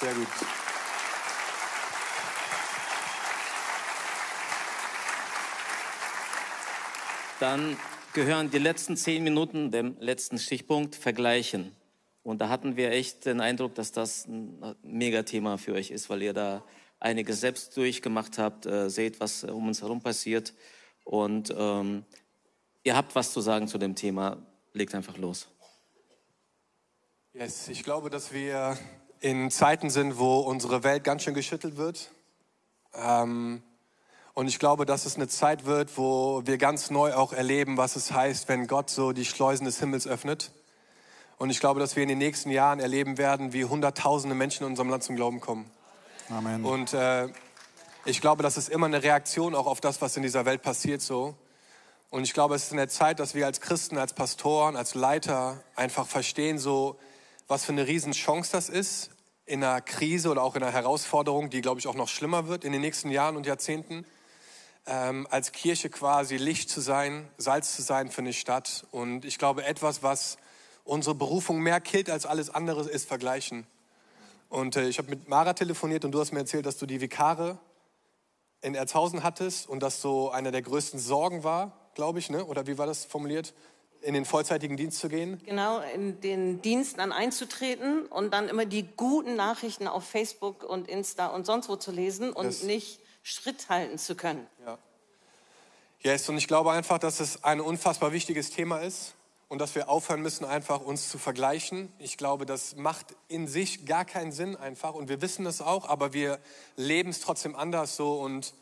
[0.00, 0.28] Sehr gut.
[7.40, 7.76] Dann
[8.12, 11.74] gehören die letzten zehn Minuten dem letzten Stichpunkt vergleichen.
[12.22, 16.22] Und da hatten wir echt den Eindruck, dass das ein Megathema für euch ist, weil
[16.22, 16.64] ihr da
[17.00, 20.54] einiges selbst durchgemacht habt, äh, seht, was um uns herum passiert.
[21.04, 22.04] Und ähm,
[22.84, 24.36] ihr habt was zu sagen zu dem Thema.
[24.72, 25.48] Legt einfach los.
[27.32, 28.78] Yes, ich glaube, dass wir
[29.20, 32.10] in Zeiten sind, wo unsere Welt ganz schön geschüttelt wird.
[32.94, 33.62] Ähm,
[34.34, 37.96] und ich glaube, dass es eine Zeit wird, wo wir ganz neu auch erleben, was
[37.96, 40.52] es heißt, wenn Gott so die Schleusen des Himmels öffnet.
[41.42, 44.70] Und ich glaube, dass wir in den nächsten Jahren erleben werden, wie Hunderttausende Menschen in
[44.70, 45.68] unserem Land zum Glauben kommen.
[46.28, 46.64] Amen.
[46.64, 47.26] Und äh,
[48.04, 51.02] ich glaube, das ist immer eine Reaktion auch auf das, was in dieser Welt passiert
[51.02, 51.34] so.
[52.10, 54.94] Und ich glaube, es ist in der Zeit, dass wir als Christen, als Pastoren, als
[54.94, 56.96] Leiter einfach verstehen, so
[57.48, 59.10] was für eine Riesenchance das ist
[59.44, 62.64] in einer Krise oder auch in einer Herausforderung, die, glaube ich, auch noch schlimmer wird
[62.64, 64.06] in den nächsten Jahren und Jahrzehnten
[64.86, 68.86] ähm, als Kirche quasi Licht zu sein, Salz zu sein für eine Stadt.
[68.92, 70.38] Und ich glaube, etwas, was
[70.84, 73.66] unsere Berufung mehr killt als alles andere, ist Vergleichen.
[74.48, 77.00] Und äh, ich habe mit Mara telefoniert und du hast mir erzählt, dass du die
[77.00, 77.58] Vikare
[78.60, 82.44] in Erzhausen hattest und das so eine der größten Sorgen war, glaube ich, ne?
[82.44, 83.54] oder wie war das formuliert?
[84.02, 85.40] in den vollzeitigen Dienst zu gehen?
[85.44, 90.88] Genau, in den Dienst dann einzutreten und dann immer die guten Nachrichten auf Facebook und
[90.88, 92.64] Insta und sonst wo zu lesen und yes.
[92.64, 94.46] nicht Schritt halten zu können.
[94.66, 94.78] Ja.
[96.00, 99.14] Yes, und ich glaube einfach, dass es ein unfassbar wichtiges Thema ist
[99.52, 101.92] und dass wir aufhören müssen, einfach uns zu vergleichen.
[101.98, 105.86] Ich glaube, das macht in sich gar keinen Sinn einfach und wir wissen es auch,
[105.90, 106.38] aber wir
[106.76, 108.54] leben es trotzdem anders so und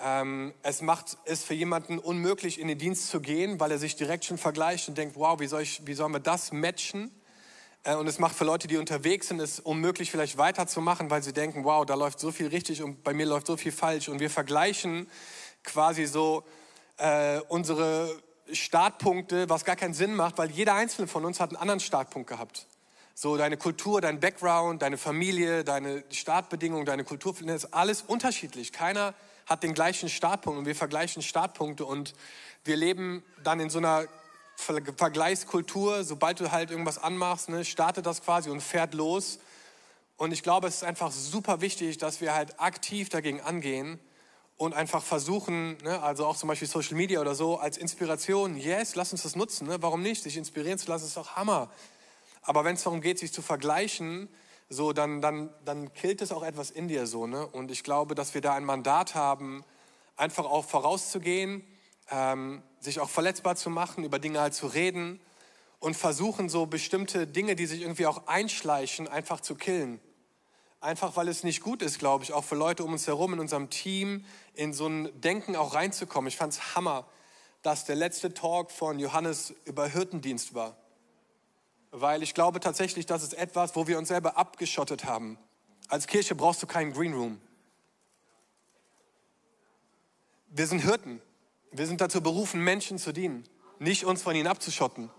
[0.00, 3.94] ähm, es macht es für jemanden unmöglich, in den Dienst zu gehen, weil er sich
[3.94, 7.12] direkt schon vergleicht und denkt, wow, wie, soll ich, wie sollen wir das matchen?
[7.84, 11.34] Äh, und es macht für Leute, die unterwegs sind, es unmöglich, vielleicht weiterzumachen, weil sie
[11.34, 14.08] denken, wow, da läuft so viel richtig und bei mir läuft so viel falsch.
[14.08, 15.08] Und wir vergleichen
[15.62, 16.42] quasi so
[16.96, 21.56] äh, unsere Startpunkte, was gar keinen Sinn macht, weil jeder einzelne von uns hat einen
[21.56, 22.66] anderen Startpunkt gehabt.
[23.14, 28.72] So deine Kultur, dein Background, deine Familie, deine Startbedingungen, deine Kultur, das ist alles unterschiedlich.
[28.72, 29.14] Keiner
[29.46, 32.14] hat den gleichen Startpunkt und wir vergleichen Startpunkte und
[32.64, 34.06] wir leben dann in so einer
[34.56, 36.04] Vergleichskultur.
[36.04, 39.38] Sobald du halt irgendwas anmachst, ne, startet das quasi und fährt los.
[40.16, 44.00] Und ich glaube, es ist einfach super wichtig, dass wir halt aktiv dagegen angehen
[44.56, 48.94] und einfach versuchen, ne, also auch zum Beispiel Social Media oder so, als Inspiration, yes,
[48.94, 49.66] lass uns das nutzen.
[49.66, 49.76] Ne?
[49.80, 50.22] Warum nicht?
[50.22, 51.70] Sich inspirieren zu lassen, ist doch Hammer.
[52.42, 54.28] Aber wenn es darum geht, sich zu vergleichen,
[54.68, 57.26] so, dann, dann, dann killt es auch etwas in dir so.
[57.26, 57.46] Ne?
[57.46, 59.64] Und ich glaube, dass wir da ein Mandat haben,
[60.16, 61.64] einfach auch vorauszugehen,
[62.10, 65.20] ähm, sich auch verletzbar zu machen, über Dinge halt zu reden
[65.80, 70.00] und versuchen, so bestimmte Dinge, die sich irgendwie auch einschleichen, einfach zu killen.
[70.80, 73.40] Einfach weil es nicht gut ist, glaube ich, auch für Leute um uns herum, in
[73.40, 74.24] unserem Team,
[74.54, 76.28] in so ein Denken auch reinzukommen.
[76.28, 77.06] Ich fand es Hammer,
[77.62, 80.76] dass der letzte Talk von Johannes über Hirtendienst war
[82.00, 85.38] weil ich glaube tatsächlich, das ist etwas, wo wir uns selber abgeschottet haben.
[85.88, 87.40] Als Kirche brauchst du keinen Green Room.
[90.48, 91.22] Wir sind Hirten.
[91.72, 93.44] Wir sind dazu berufen, Menschen zu dienen,
[93.78, 95.10] nicht uns von ihnen abzuschotten.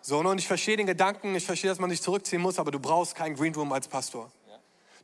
[0.00, 2.78] So, und ich verstehe den Gedanken, ich verstehe, dass man sich zurückziehen muss, aber du
[2.78, 4.30] brauchst keinen Green Room als Pastor.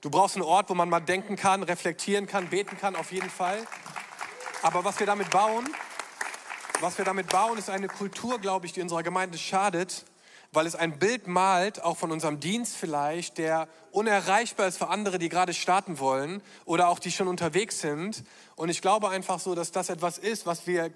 [0.01, 3.29] Du brauchst einen Ort, wo man mal denken kann, reflektieren kann, beten kann, auf jeden
[3.29, 3.67] Fall.
[4.63, 5.69] Aber was wir damit bauen,
[6.81, 10.07] was wir damit bauen, ist eine Kultur, glaube ich, die unserer Gemeinde schadet,
[10.53, 15.19] weil es ein Bild malt, auch von unserem Dienst vielleicht, der unerreichbar ist für andere,
[15.19, 18.25] die gerade starten wollen oder auch die schon unterwegs sind.
[18.57, 20.91] Und ich glaube einfach so, dass das etwas ist, was wir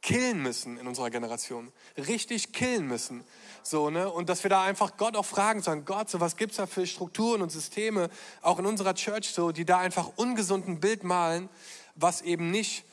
[0.00, 1.72] killen müssen in unserer Generation.
[1.96, 3.22] Richtig killen müssen.
[3.68, 4.08] So, ne?
[4.10, 6.86] Und dass wir da einfach Gott auch fragen sollen, Gott, so was gibt's da für
[6.86, 8.10] Strukturen und Systeme,
[8.40, 11.48] auch in unserer Church so, die da einfach ungesunden Bild malen,
[11.96, 12.84] was eben nicht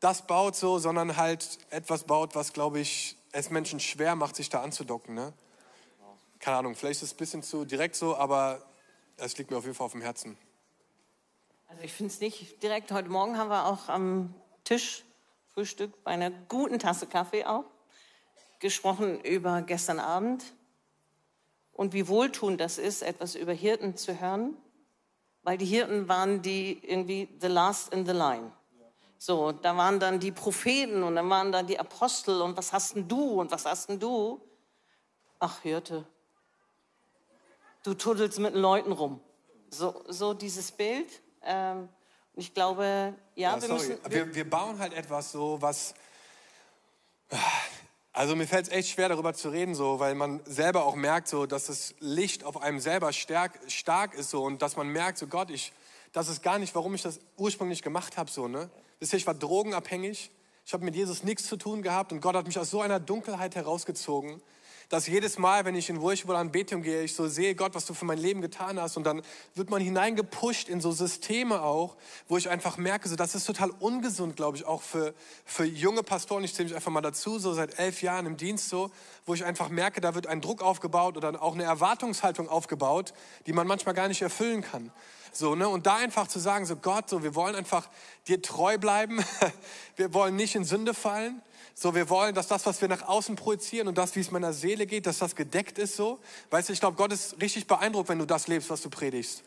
[0.00, 4.48] das baut so, sondern halt etwas baut, was, glaube ich, es Menschen schwer macht, sich
[4.48, 5.14] da anzudocken.
[5.14, 5.32] Ne?
[6.40, 8.62] keine Ahnung, vielleicht ist es ein bisschen zu direkt so, aber
[9.16, 10.36] es liegt mir auf jeden Fall auf dem Herzen.
[11.68, 12.90] Also ich finde es nicht direkt.
[12.90, 15.04] Heute Morgen haben wir auch am Tisch
[15.52, 17.64] Frühstück bei einer guten Tasse Kaffee auch
[18.58, 20.44] gesprochen über gestern Abend
[21.72, 24.56] und wie wohltuend das ist, etwas über Hirten zu hören,
[25.42, 28.52] weil die Hirten waren die irgendwie the last in the line.
[29.18, 32.94] So, da waren dann die Propheten und dann waren da die Apostel und was hast
[32.94, 34.40] denn du und was hast denn du?
[35.40, 36.04] Ach, Hirte,
[37.82, 39.20] du tuddelst mit den Leuten rum.
[39.70, 41.08] So, so dieses Bild.
[41.42, 41.88] Ähm,
[42.34, 43.98] ich glaube, ja, ja wir müssen.
[44.08, 45.94] Wir, wir bauen halt etwas so, was.
[48.18, 51.28] Also mir fällt es echt schwer, darüber zu reden, so, weil man selber auch merkt,
[51.28, 55.18] so, dass das Licht auf einem selber stark, stark ist so, und dass man merkt,
[55.18, 55.72] so Gott, ich,
[56.10, 58.28] das ist gar nicht, warum ich das ursprünglich gemacht habe.
[58.28, 58.70] So, ne?
[58.98, 60.32] ich war drogenabhängig,
[60.66, 62.98] ich habe mit Jesus nichts zu tun gehabt und Gott hat mich aus so einer
[62.98, 64.42] Dunkelheit herausgezogen
[64.88, 67.92] dass jedes Mal, wenn ich in oder Anbetung gehe, ich so sehe, Gott, was du
[67.92, 68.96] für mein Leben getan hast.
[68.96, 69.22] Und dann
[69.54, 73.70] wird man hineingepusht in so Systeme auch, wo ich einfach merke, so, das ist total
[73.80, 75.14] ungesund, glaube ich, auch für,
[75.44, 76.42] für junge Pastoren.
[76.42, 78.90] Ich zähle mich einfach mal dazu, so seit elf Jahren im Dienst so,
[79.26, 83.12] wo ich einfach merke, da wird ein Druck aufgebaut oder auch eine Erwartungshaltung aufgebaut,
[83.46, 84.90] die man manchmal gar nicht erfüllen kann.
[85.32, 85.68] So, ne?
[85.68, 87.88] Und da einfach zu sagen, so Gott, so, wir wollen einfach
[88.26, 89.22] dir treu bleiben.
[89.96, 91.42] wir wollen nicht in Sünde fallen.
[91.80, 94.52] So, wir wollen, dass das, was wir nach außen projizieren und das, wie es meiner
[94.52, 96.18] Seele geht, dass das gedeckt ist so.
[96.50, 99.44] Weißt du, ich glaube, Gott ist richtig beeindruckt, wenn du das lebst, was du predigst.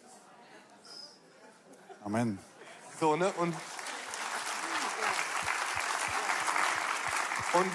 [2.05, 2.39] Amen.
[3.01, 3.33] So, ne?
[3.33, 3.53] Und,
[7.51, 7.71] und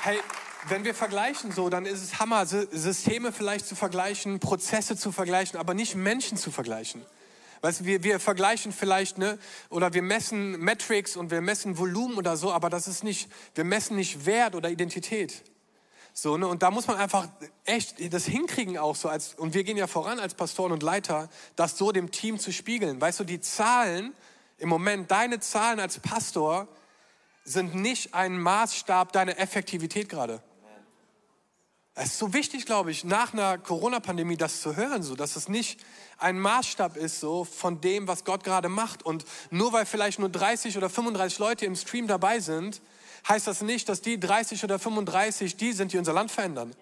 [0.00, 0.18] hey,
[0.68, 5.60] wenn wir vergleichen so, dann ist es Hammer, Systeme vielleicht zu vergleichen, Prozesse zu vergleichen,
[5.60, 7.04] aber nicht Menschen zu vergleichen.
[7.62, 9.38] Weißt du, wir, wir vergleichen vielleicht, ne,
[9.68, 13.64] oder wir messen Metrics und wir messen Volumen oder so, aber das ist nicht, wir
[13.64, 15.42] messen nicht Wert oder Identität.
[16.12, 16.46] So, ne?
[16.46, 17.28] Und da muss man einfach
[17.64, 21.28] echt das hinkriegen auch so als, und wir gehen ja voran als Pastoren und Leiter,
[21.56, 23.00] das so dem Team zu spiegeln.
[23.00, 24.14] Weißt du, die Zahlen,
[24.58, 26.66] im Moment, deine Zahlen als Pastor
[27.44, 30.42] sind nicht ein Maßstab deiner Effektivität gerade.
[31.94, 35.48] Es ist so wichtig, glaube ich, nach einer Corona-Pandemie das zu hören, so, dass es
[35.48, 35.80] nicht
[36.18, 39.02] ein Maßstab ist so von dem, was Gott gerade macht.
[39.02, 42.80] Und nur weil vielleicht nur 30 oder 35 Leute im Stream dabei sind,
[43.28, 46.74] heißt das nicht, dass die 30 oder 35 die sind, die unser Land verändern.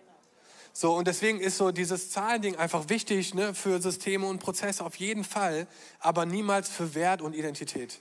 [0.72, 4.94] So, und deswegen ist so dieses Zahlending einfach wichtig ne, für Systeme und Prozesse auf
[4.96, 5.66] jeden Fall,
[5.98, 8.00] aber niemals für Wert und Identität.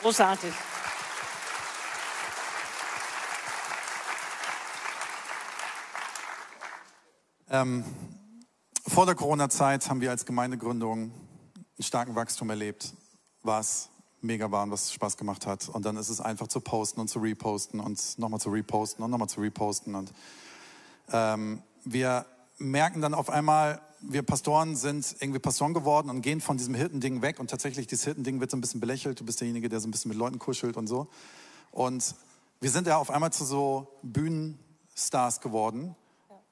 [0.00, 0.52] Großartig.
[7.54, 7.84] Ähm,
[8.86, 11.12] vor der Corona-Zeit haben wir als Gemeindegründung einen
[11.80, 12.94] starken Wachstum erlebt,
[13.42, 13.90] was
[14.22, 15.68] mega war und was Spaß gemacht hat.
[15.68, 19.10] Und dann ist es einfach zu posten und zu reposten und nochmal zu reposten und
[19.10, 19.94] nochmal zu reposten.
[19.94, 20.14] Und
[21.12, 22.24] ähm, wir
[22.56, 27.20] merken dann auf einmal, wir Pastoren sind irgendwie Pastoren geworden und gehen von diesem Hirtending
[27.20, 27.38] weg.
[27.38, 29.20] Und tatsächlich, dieses Hirtending wird so ein bisschen belächelt.
[29.20, 31.06] Du bist derjenige, der so ein bisschen mit Leuten kuschelt und so.
[31.70, 32.14] Und
[32.60, 35.94] wir sind ja auf einmal zu so Bühnenstars geworden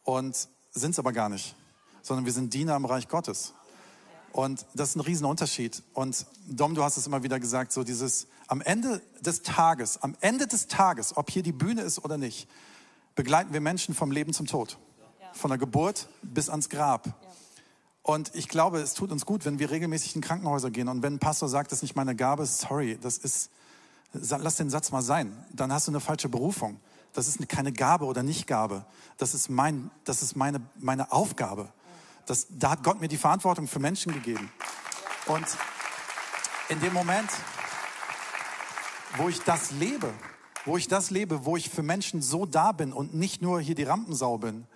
[0.05, 1.55] und sind es aber gar nicht,
[2.03, 3.55] sondern wir sind Diener im Reich Gottes.
[4.33, 5.83] Und das ist ein Riesenunterschied.
[5.93, 10.17] Und Dom, du hast es immer wieder gesagt, so dieses am Ende des Tages, am
[10.21, 12.49] Ende des Tages, ob hier die Bühne ist oder nicht,
[13.15, 14.79] begleiten wir Menschen vom Leben zum Tod.
[15.33, 17.15] Von der Geburt bis ans Grab.
[18.03, 21.15] Und ich glaube, es tut uns gut, wenn wir regelmäßig in Krankenhäuser gehen und wenn
[21.15, 23.51] ein Pastor sagt, das ist nicht meine Gabe, sorry, das ist,
[24.13, 26.81] lass den Satz mal sein, dann hast du eine falsche Berufung.
[27.13, 28.85] Das ist keine Gabe oder Nichtgabe.
[29.17, 31.73] Das ist, mein, das ist meine, meine Aufgabe.
[32.27, 34.53] Das, da hat Gott mir die Verantwortung für Menschen gegeben.
[35.27, 35.47] Und
[36.69, 37.29] in dem Moment,
[39.17, 40.13] wo ich das lebe,
[40.65, 43.75] wo ich das lebe, wo ich für Menschen so da bin und nicht nur hier
[43.75, 44.67] die Rampensau bin,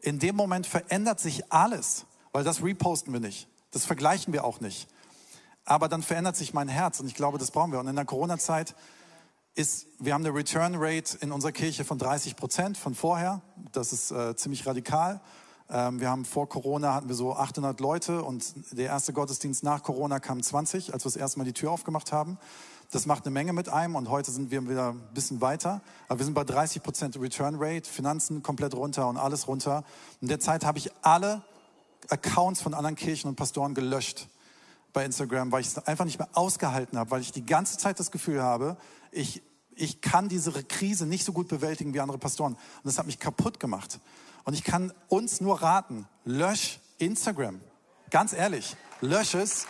[0.00, 3.48] in dem Moment verändert sich alles, weil das reposten wir nicht.
[3.72, 4.88] Das vergleichen wir auch nicht.
[5.64, 7.80] Aber dann verändert sich mein Herz und ich glaube, das brauchen wir.
[7.80, 8.74] Und in der Corona-Zeit
[9.56, 13.40] ist, wir haben eine Return Rate in unserer Kirche von 30 Prozent von vorher.
[13.72, 15.20] Das ist äh, ziemlich radikal.
[15.70, 19.82] Ähm, wir haben vor Corona hatten wir so 800 Leute und der erste Gottesdienst nach
[19.82, 22.38] Corona kam 20, als wir das erste Mal die Tür aufgemacht haben.
[22.92, 25.80] Das macht eine Menge mit einem und heute sind wir wieder ein bisschen weiter.
[26.08, 29.84] Aber wir sind bei 30 Prozent Return Rate, Finanzen komplett runter und alles runter.
[30.20, 31.42] In der Zeit habe ich alle
[32.10, 34.28] Accounts von anderen Kirchen und Pastoren gelöscht
[34.92, 37.98] bei Instagram, weil ich es einfach nicht mehr ausgehalten habe, weil ich die ganze Zeit
[38.00, 38.76] das Gefühl habe,
[39.16, 39.42] ich,
[39.74, 42.54] ich kann diese Krise nicht so gut bewältigen wie andere Pastoren.
[42.54, 43.98] Und das hat mich kaputt gemacht.
[44.44, 47.60] Und ich kann uns nur raten, lösch Instagram.
[48.10, 49.66] Ganz ehrlich, lösch es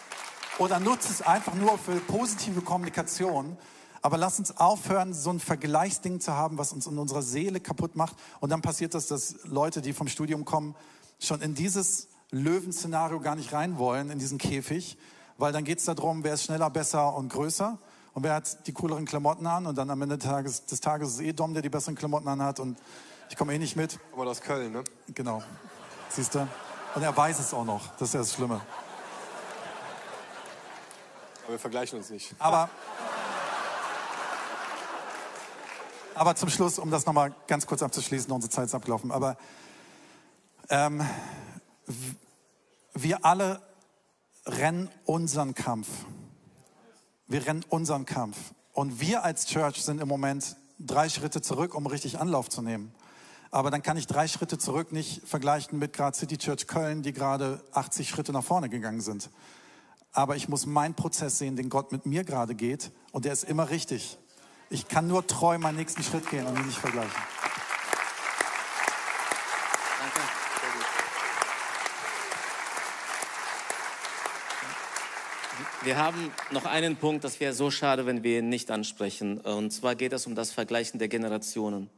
[0.58, 3.56] oder nutze es einfach nur für positive Kommunikation.
[4.02, 7.96] Aber lass uns aufhören, so ein Vergleichsding zu haben, was uns in unserer Seele kaputt
[7.96, 8.16] macht.
[8.40, 10.76] Und dann passiert das, dass Leute, die vom Studium kommen,
[11.18, 14.98] schon in dieses Löwenszenario gar nicht rein wollen, in diesen Käfig.
[15.38, 17.78] Weil dann geht es darum, wer ist schneller, besser und größer.
[18.16, 19.66] Und wer hat die cooleren Klamotten an?
[19.66, 21.94] Und dann am Ende des Tages, des Tages ist es eh Dom, der die besseren
[21.94, 22.60] Klamotten anhat.
[22.60, 22.78] Und
[23.28, 23.98] ich komme eh nicht mit.
[24.14, 24.82] Aber aus Köln, ne?
[25.14, 25.42] Genau.
[26.08, 26.48] Siehst du?
[26.94, 27.94] Und er weiß es auch noch.
[27.98, 28.62] Das ist ja das Schlimme.
[31.42, 32.34] Aber wir vergleichen uns nicht.
[32.38, 32.70] Aber,
[36.14, 39.12] aber zum Schluss, um das nochmal ganz kurz abzuschließen, unsere Zeit ist abgelaufen.
[39.12, 39.36] Aber
[40.70, 41.06] ähm,
[42.94, 43.60] wir alle
[44.46, 45.88] rennen unseren Kampf.
[47.28, 48.36] Wir rennen unseren Kampf.
[48.72, 52.94] Und wir als Church sind im Moment drei Schritte zurück, um richtig Anlauf zu nehmen.
[53.50, 57.12] Aber dann kann ich drei Schritte zurück nicht vergleichen mit gerade City Church Köln, die
[57.12, 59.30] gerade 80 Schritte nach vorne gegangen sind.
[60.12, 62.92] Aber ich muss meinen Prozess sehen, den Gott mit mir gerade geht.
[63.12, 64.18] Und der ist immer richtig.
[64.70, 67.10] Ich kann nur treu meinen nächsten Schritt gehen und ihn nicht vergleichen.
[69.98, 70.20] Danke.
[75.86, 79.38] Wir haben noch einen Punkt, das wäre so schade, wenn wir ihn nicht ansprechen.
[79.38, 81.90] Und zwar geht es um das Vergleichen der Generationen.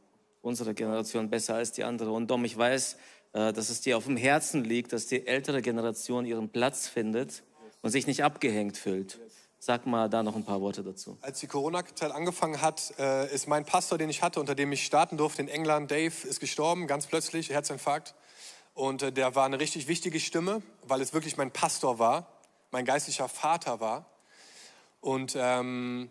[0.43, 2.11] Unsere Generation besser als die andere.
[2.11, 2.97] Und Dom, ich weiß,
[3.33, 7.41] äh, dass es dir auf dem Herzen liegt, dass die ältere Generation ihren Platz findet
[7.81, 9.17] und sich nicht abgehängt fühlt.
[9.57, 11.17] Sag mal da noch ein paar Worte dazu.
[11.21, 14.85] Als die Corona-Zeit angefangen hat, äh, ist mein Pastor, den ich hatte, unter dem ich
[14.85, 18.13] starten durfte in England, Dave, ist gestorben, ganz plötzlich, Herzinfarkt.
[18.75, 22.38] Und äh, der war eine richtig wichtige Stimme, weil es wirklich mein Pastor war,
[22.71, 24.05] mein geistlicher Vater war.
[25.01, 26.09] Und ähm,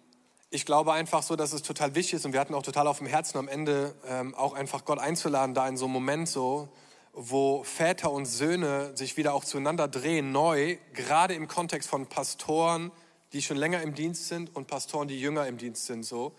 [0.50, 2.98] ich glaube einfach so, dass es total wichtig ist und wir hatten auch total auf
[2.98, 6.68] dem Herzen am Ende ähm, auch einfach Gott einzuladen, da in so einem Moment so,
[7.12, 12.92] wo Väter und Söhne sich wieder auch zueinander drehen, neu, gerade im Kontext von Pastoren,
[13.32, 16.32] die schon länger im Dienst sind und Pastoren, die jünger im Dienst sind, so.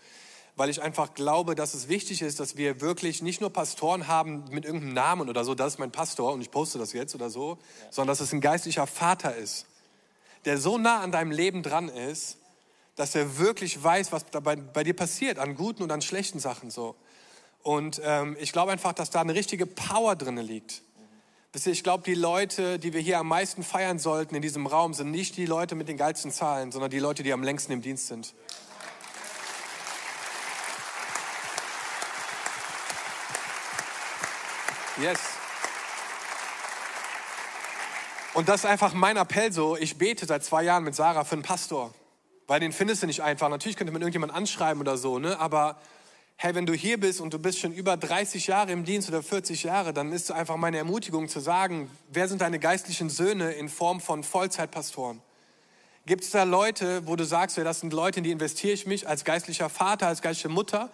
[0.56, 4.44] weil ich einfach glaube, dass es wichtig ist, dass wir wirklich nicht nur Pastoren haben
[4.50, 7.30] mit irgendeinem Namen oder so, das ist mein Pastor und ich poste das jetzt oder
[7.30, 7.58] so,
[7.90, 9.66] sondern dass es ein geistlicher Vater ist,
[10.44, 12.38] der so nah an deinem Leben dran ist,
[12.96, 16.70] dass er wirklich weiß, was dabei, bei dir passiert, an guten und an schlechten Sachen
[16.70, 16.96] so.
[17.62, 20.82] Und ähm, ich glaube einfach, dass da eine richtige Power drin liegt.
[21.52, 25.10] Ich glaube, die Leute, die wir hier am meisten feiern sollten in diesem Raum, sind
[25.10, 28.06] nicht die Leute mit den geilsten Zahlen, sondern die Leute, die am längsten im Dienst
[28.06, 28.34] sind.
[35.00, 35.39] Yes.
[38.32, 39.76] Und das ist einfach mein Appell so.
[39.76, 41.92] Ich bete seit zwei Jahren mit Sarah für einen Pastor.
[42.46, 43.48] Weil den findest du nicht einfach.
[43.48, 45.38] Natürlich könnte man irgendjemand anschreiben oder so, ne?
[45.38, 45.80] Aber
[46.36, 49.22] hey, wenn du hier bist und du bist schon über 30 Jahre im Dienst oder
[49.22, 53.68] 40 Jahre, dann ist einfach meine Ermutigung zu sagen, wer sind deine geistlichen Söhne in
[53.68, 55.20] Form von Vollzeitpastoren?
[56.06, 58.86] Gibt es da Leute, wo du sagst, ja, das sind Leute, in die investiere ich
[58.86, 60.90] mich als geistlicher Vater, als geistliche Mutter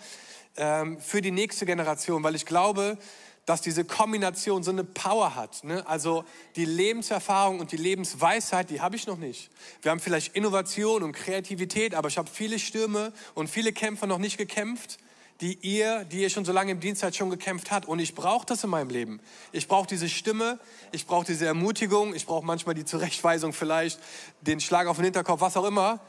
[0.56, 2.22] ähm, für die nächste Generation?
[2.22, 2.98] Weil ich glaube,
[3.46, 5.64] dass diese Kombination so eine Power hat.
[5.64, 5.86] Ne?
[5.86, 6.24] Also
[6.56, 9.50] die Lebenserfahrung und die Lebensweisheit, die habe ich noch nicht.
[9.82, 14.18] Wir haben vielleicht Innovation und Kreativität, aber ich habe viele Stürme und viele Kämpfer noch
[14.18, 14.98] nicht gekämpft
[15.40, 17.86] die ihr, die ihr schon so lange im Dienst seid, schon gekämpft hat.
[17.86, 19.20] Und ich brauche das in meinem Leben.
[19.52, 20.58] Ich brauche diese Stimme,
[20.92, 24.00] ich brauche diese Ermutigung, ich brauche manchmal die Zurechtweisung vielleicht,
[24.40, 26.00] den Schlag auf den Hinterkopf, was auch immer.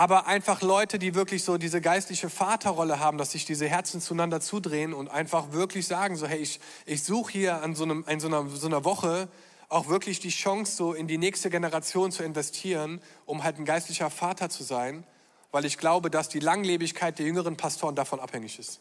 [0.00, 4.40] Aber einfach Leute, die wirklich so diese geistliche Vaterrolle haben, dass sich diese Herzen zueinander
[4.40, 8.18] zudrehen und einfach wirklich sagen, so hey, ich, ich suche hier an so, einem, an
[8.18, 9.28] so, einer, so einer Woche
[9.68, 14.08] auch wirklich die Chance, so in die nächste Generation zu investieren, um halt ein geistlicher
[14.08, 15.04] Vater zu sein
[15.52, 18.80] weil ich glaube, dass die Langlebigkeit der jüngeren Pastoren davon abhängig ist.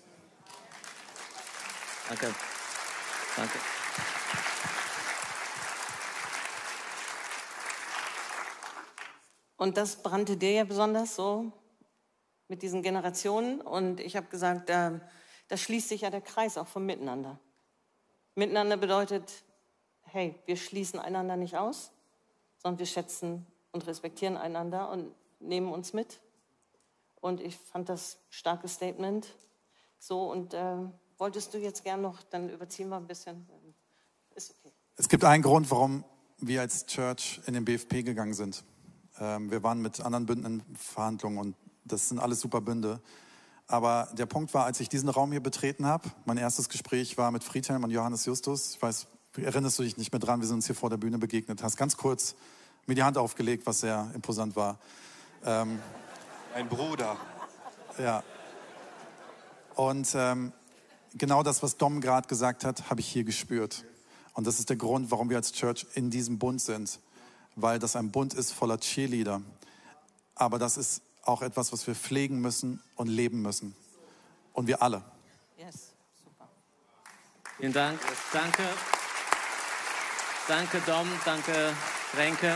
[2.07, 2.33] Danke.
[3.35, 3.59] Danke.
[9.59, 11.51] Und das brannte dir ja besonders so
[12.47, 13.59] mit diesen Generationen.
[13.59, 15.01] Und ich habe gesagt, da,
[15.49, 17.37] da schließt sich ja der Kreis auch vom Miteinander.
[18.35, 19.43] Miteinander bedeutet,
[20.03, 21.91] hey, wir schließen einander nicht aus,
[22.57, 26.21] sondern wir schätzen und respektieren einander und nehmen uns mit.
[27.19, 29.27] Und ich fand das starkes Statement.
[29.99, 30.77] So, und äh,
[31.17, 33.45] wolltest du jetzt gern noch, dann überziehen wir ein bisschen.
[34.35, 34.73] Ist okay.
[34.95, 36.05] Es gibt einen Grund, warum
[36.37, 38.63] wir als Church in den BFP gegangen sind.
[39.19, 41.55] Ähm, wir waren mit anderen Bünden in Verhandlungen und
[41.85, 43.01] das sind alles super Bünde.
[43.67, 47.31] Aber der Punkt war, als ich diesen Raum hier betreten habe, mein erstes Gespräch war
[47.31, 48.75] mit Friedhelm und Johannes Justus.
[48.75, 49.07] Ich weiß,
[49.37, 51.61] erinnerst du dich nicht mehr dran, wir sind uns hier vor der Bühne begegnet.
[51.61, 52.35] Hast ganz kurz
[52.87, 54.79] mir die Hand aufgelegt, was sehr imposant war.
[55.45, 55.79] Ähm,
[56.55, 57.17] ein Bruder.
[57.99, 58.23] Ja.
[59.75, 60.51] Und ähm,
[61.13, 63.85] genau das, was Dom gerade gesagt hat, habe ich hier gespürt.
[64.33, 66.99] Und das ist der Grund, warum wir als Church in diesem Bund sind.
[67.61, 69.41] Weil das ein Bund ist voller Cheerleader.
[70.35, 73.75] Aber das ist auch etwas, was wir pflegen müssen und leben müssen.
[74.53, 75.03] Und wir alle.
[75.57, 75.93] Yes,
[76.23, 76.47] super.
[77.57, 77.99] Vielen Dank.
[78.31, 78.63] Danke.
[80.47, 81.07] Danke, Dom.
[81.25, 81.73] Danke,
[82.15, 82.55] Renke.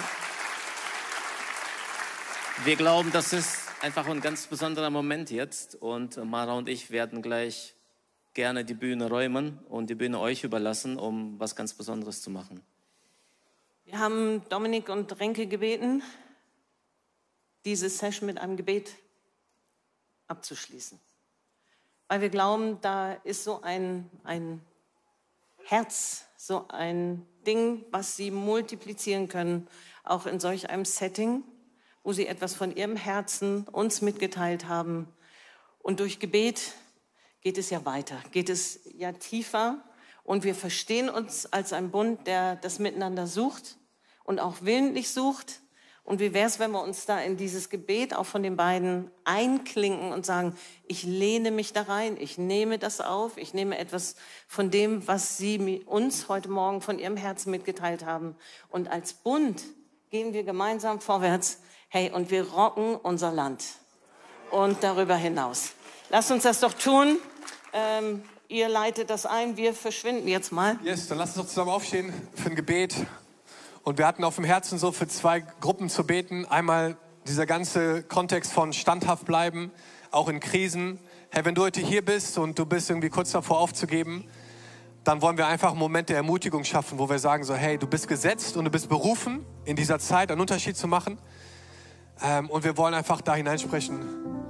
[2.64, 7.22] Wir glauben, das ist einfach ein ganz besonderer Moment jetzt und Mara und ich werden
[7.22, 7.76] gleich
[8.34, 12.62] gerne die Bühne räumen und die Bühne euch überlassen, um was ganz Besonderes zu machen.
[13.86, 16.04] Wir haben Dominik und Renke gebeten,
[17.66, 18.94] diese Session mit einem Gebet
[20.28, 21.00] abzuschließen.
[22.08, 24.62] Weil wir glauben, da ist so ein, ein
[25.66, 29.68] Herz, so ein Ding, was sie multiplizieren können,
[30.04, 31.44] auch in solch einem Setting
[32.04, 35.08] wo sie etwas von ihrem Herzen uns mitgeteilt haben.
[35.80, 36.74] Und durch Gebet
[37.42, 39.84] geht es ja weiter, geht es ja tiefer.
[40.24, 43.78] Und wir verstehen uns als ein Bund, der das Miteinander sucht
[44.24, 45.59] und auch willentlich sucht.
[46.05, 49.09] Und wie wäre es, wenn wir uns da in dieses Gebet auch von den beiden
[49.24, 50.55] einklinken und sagen,
[50.86, 54.15] ich lehne mich da rein, ich nehme das auf, ich nehme etwas
[54.47, 58.36] von dem, was Sie uns heute Morgen von Ihrem Herzen mitgeteilt haben.
[58.69, 59.63] Und als Bund
[60.09, 61.59] gehen wir gemeinsam vorwärts
[61.95, 63.63] Hey, und wir rocken unser Land
[64.49, 65.74] und darüber hinaus.
[66.09, 67.19] Lasst uns das doch tun.
[67.71, 70.78] Ähm, ihr leitet das ein, wir verschwinden jetzt mal.
[70.84, 72.96] Yes, dann lasst uns doch zusammen aufstehen für ein Gebet.
[73.84, 76.46] Und wir hatten auf dem Herzen so für zwei Gruppen zu beten.
[76.46, 76.96] Einmal
[77.28, 79.72] dieser ganze Kontext von standhaft bleiben,
[80.12, 81.00] auch in Krisen.
[81.30, 84.26] Hey, wenn du heute hier bist und du bist irgendwie kurz davor aufzugeben,
[85.04, 87.88] dann wollen wir einfach einen Moment der Ermutigung schaffen, wo wir sagen so, hey, du
[87.88, 91.18] bist gesetzt und du bist berufen, in dieser Zeit einen Unterschied zu machen.
[92.22, 94.43] Ähm, und wir wollen einfach da hineinsprechen.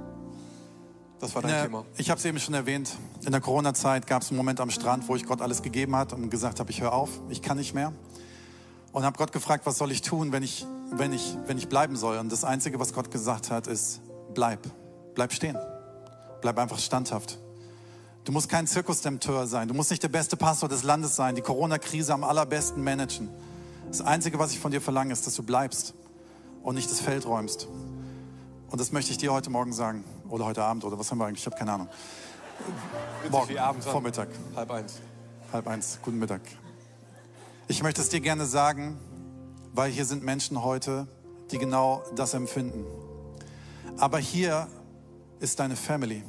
[1.24, 1.86] Das war dein der, Thema.
[1.96, 2.98] Ich habe es eben schon erwähnt.
[3.24, 6.12] In der Corona-Zeit gab es einen Moment am Strand, wo ich Gott alles gegeben hat
[6.12, 7.94] und gesagt habe, ich höre auf, ich kann nicht mehr.
[8.92, 11.96] Und habe Gott gefragt, was soll ich tun, wenn ich, wenn, ich, wenn ich bleiben
[11.96, 12.18] soll.
[12.18, 14.02] Und das Einzige, was Gott gesagt hat, ist,
[14.34, 14.60] bleib,
[15.14, 15.56] bleib stehen.
[16.42, 17.38] Bleib einfach standhaft.
[18.24, 19.66] Du musst kein Zirkusdempteur sein.
[19.66, 23.30] Du musst nicht der beste Pastor des Landes sein, die Corona-Krise am allerbesten managen.
[23.88, 25.94] Das Einzige, was ich von dir verlange, ist, dass du bleibst
[26.62, 27.66] und nicht das Feld räumst.
[28.68, 30.04] Und das möchte ich dir heute Morgen sagen.
[30.28, 31.40] Oder heute Abend, oder was haben wir eigentlich?
[31.40, 31.88] Ich habe keine Ahnung.
[33.30, 33.92] Morgen, wie abends an.
[33.92, 35.00] Vormittag, Halb eins.
[35.52, 36.40] halb eins, guten Mittag.
[37.68, 38.98] Ich möchte es dir gerne sagen,
[39.72, 41.06] weil hier sind Menschen heute,
[41.50, 42.84] die genau das empfinden.
[43.98, 44.68] Aber hier
[45.40, 46.22] ist deine Family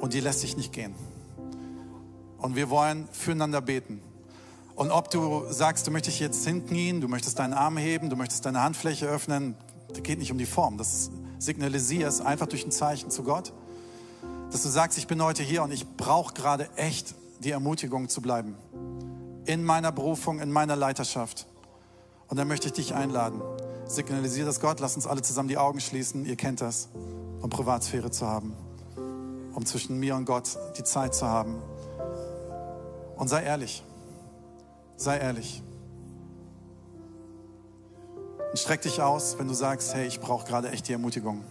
[0.00, 0.94] und die lässt dich nicht gehen.
[2.38, 4.02] Und wir wollen füreinander beten.
[4.74, 8.46] Und ob du sagst, du möchtest jetzt hinknien, du möchtest deinen Arm heben, du möchtest
[8.46, 9.54] deine Handfläche öffnen,
[9.88, 10.78] das geht nicht um die Form.
[10.78, 11.10] Das
[11.42, 13.52] signalisierst einfach durch ein Zeichen zu Gott,
[14.50, 18.22] dass du sagst, ich bin heute hier und ich brauche gerade echt die Ermutigung zu
[18.22, 18.54] bleiben.
[19.44, 21.46] In meiner Berufung, in meiner Leiterschaft.
[22.28, 23.42] Und dann möchte ich dich einladen.
[23.86, 26.88] Signalisiere das Gott, lass uns alle zusammen die Augen schließen, ihr kennt das,
[27.40, 28.54] um Privatsphäre zu haben.
[29.52, 31.56] Um zwischen mir und Gott die Zeit zu haben.
[33.16, 33.82] Und sei ehrlich.
[34.96, 35.62] Sei ehrlich.
[38.52, 41.42] Und streck dich aus, wenn du sagst, hey, ich brauche gerade echt die Ermutigung,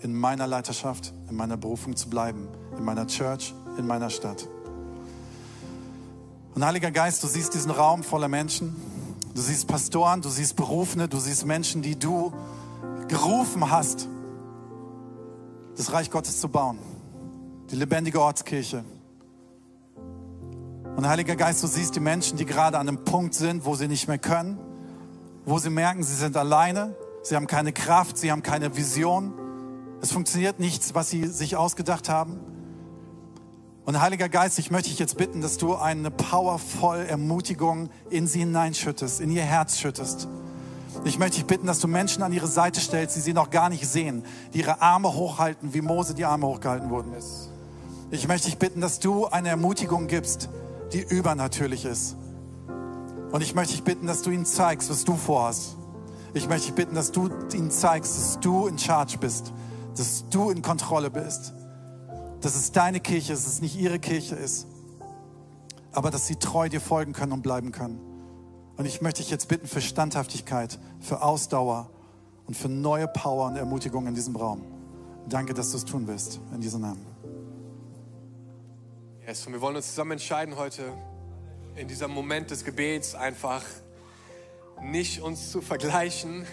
[0.00, 4.48] in meiner Leiterschaft, in meiner Berufung zu bleiben, in meiner Church, in meiner Stadt.
[6.56, 8.74] Und Heiliger Geist, du siehst diesen Raum voller Menschen.
[9.36, 12.32] Du siehst Pastoren, du siehst Berufene, du siehst Menschen, die du
[13.06, 14.08] gerufen hast,
[15.76, 16.80] das Reich Gottes zu bauen.
[17.70, 18.84] Die lebendige Ortskirche.
[20.96, 23.86] Und Heiliger Geist, du siehst die Menschen, die gerade an einem Punkt sind, wo sie
[23.86, 24.58] nicht mehr können,
[25.48, 29.32] wo sie merken, sie sind alleine, sie haben keine Kraft, sie haben keine Vision.
[30.00, 32.38] Es funktioniert nichts, was sie sich ausgedacht haben.
[33.84, 38.40] Und Heiliger Geist, ich möchte dich jetzt bitten, dass du eine powervoll Ermutigung in sie
[38.40, 40.28] hineinschüttest, in ihr Herz schüttest.
[41.04, 43.70] Ich möchte dich bitten, dass du Menschen an ihre Seite stellst, die sie noch gar
[43.70, 47.12] nicht sehen, die ihre Arme hochhalten, wie Mose die Arme hochgehalten wurden.
[48.10, 50.50] Ich möchte dich bitten, dass du eine Ermutigung gibst,
[50.92, 52.16] die übernatürlich ist.
[53.30, 55.76] Und ich möchte dich bitten, dass du ihnen zeigst, was du vorhast.
[56.34, 59.52] Ich möchte dich bitten, dass du ihnen zeigst, dass du in Charge bist,
[59.96, 61.52] dass du in Kontrolle bist,
[62.40, 64.66] dass es deine Kirche ist, dass es nicht ihre Kirche ist,
[65.92, 68.00] aber dass sie treu dir folgen können und bleiben können.
[68.76, 71.90] Und ich möchte dich jetzt bitten für Standhaftigkeit, für Ausdauer
[72.46, 74.64] und für neue Power und Ermutigung in diesem Raum.
[75.28, 76.40] Danke, dass du es tun willst.
[76.54, 77.04] In diesem Namen.
[79.26, 80.84] Yes, und wir wollen uns zusammen entscheiden heute,
[81.78, 83.62] in diesem Moment des Gebets einfach
[84.82, 86.44] nicht uns zu vergleichen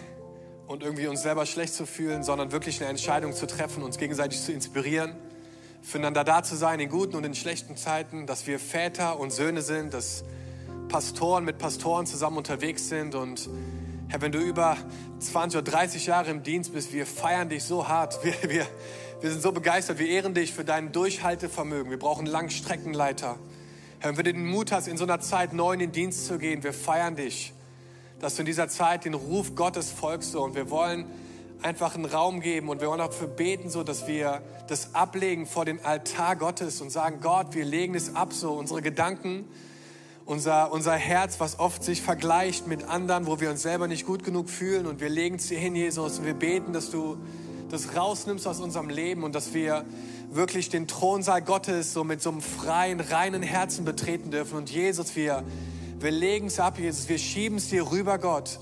[0.67, 4.41] und irgendwie uns selber schlecht zu fühlen, sondern wirklich eine Entscheidung zu treffen, uns gegenseitig
[4.41, 5.15] zu inspirieren,
[5.81, 9.63] füreinander da zu sein in guten und in schlechten Zeiten, dass wir Väter und Söhne
[9.63, 10.23] sind, dass
[10.89, 13.49] Pastoren mit Pastoren zusammen unterwegs sind und
[14.07, 14.77] Herr, wenn du über
[15.17, 18.19] 20 oder 30 Jahre im Dienst bist, wir feiern dich so hart.
[18.23, 18.67] Wir, wir,
[19.21, 19.97] wir sind so begeistert.
[19.97, 21.89] Wir ehren dich für dein Durchhaltevermögen.
[21.89, 23.39] Wir brauchen Langstreckenleiter.
[23.99, 26.37] Herr, wenn du den Mut hast, in so einer Zeit neu in den Dienst zu
[26.37, 27.53] gehen, wir feiern dich,
[28.19, 30.35] dass du in dieser Zeit den Ruf Gottes folgst.
[30.35, 31.05] Und wir wollen
[31.61, 35.65] einfach einen Raum geben und wir wollen dafür beten, so dass wir das ablegen vor
[35.65, 39.45] den Altar Gottes und sagen, Gott, wir legen es ab, so unsere Gedanken,
[40.25, 44.23] unser, unser Herz, was oft sich vergleicht mit anderen, wo wir uns selber nicht gut
[44.23, 47.17] genug fühlen und wir legen es dir hin, Jesus, und wir beten, dass du
[47.69, 49.85] das rausnimmst aus unserem Leben und dass wir
[50.31, 54.57] wirklich den Thronsaal Gottes so mit so einem freien, reinen Herzen betreten dürfen.
[54.57, 55.43] Und Jesus, wir,
[55.99, 58.59] wir legen es ab, Jesus, wir schieben es dir rüber, Gott.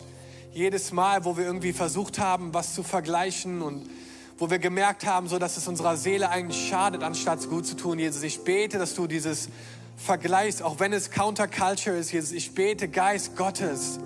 [0.51, 3.89] Jedes Mal, wo wir irgendwie versucht haben, was zu vergleichen und
[4.37, 7.75] wo wir gemerkt haben, so dass es unserer Seele eigentlich schadet, anstatt es gut zu
[7.75, 9.49] tun, Jesus, ich bete, dass du dieses
[9.97, 13.99] vergleichst, auch wenn es Counterculture ist, Jesus, ich bete, Geist Gottes,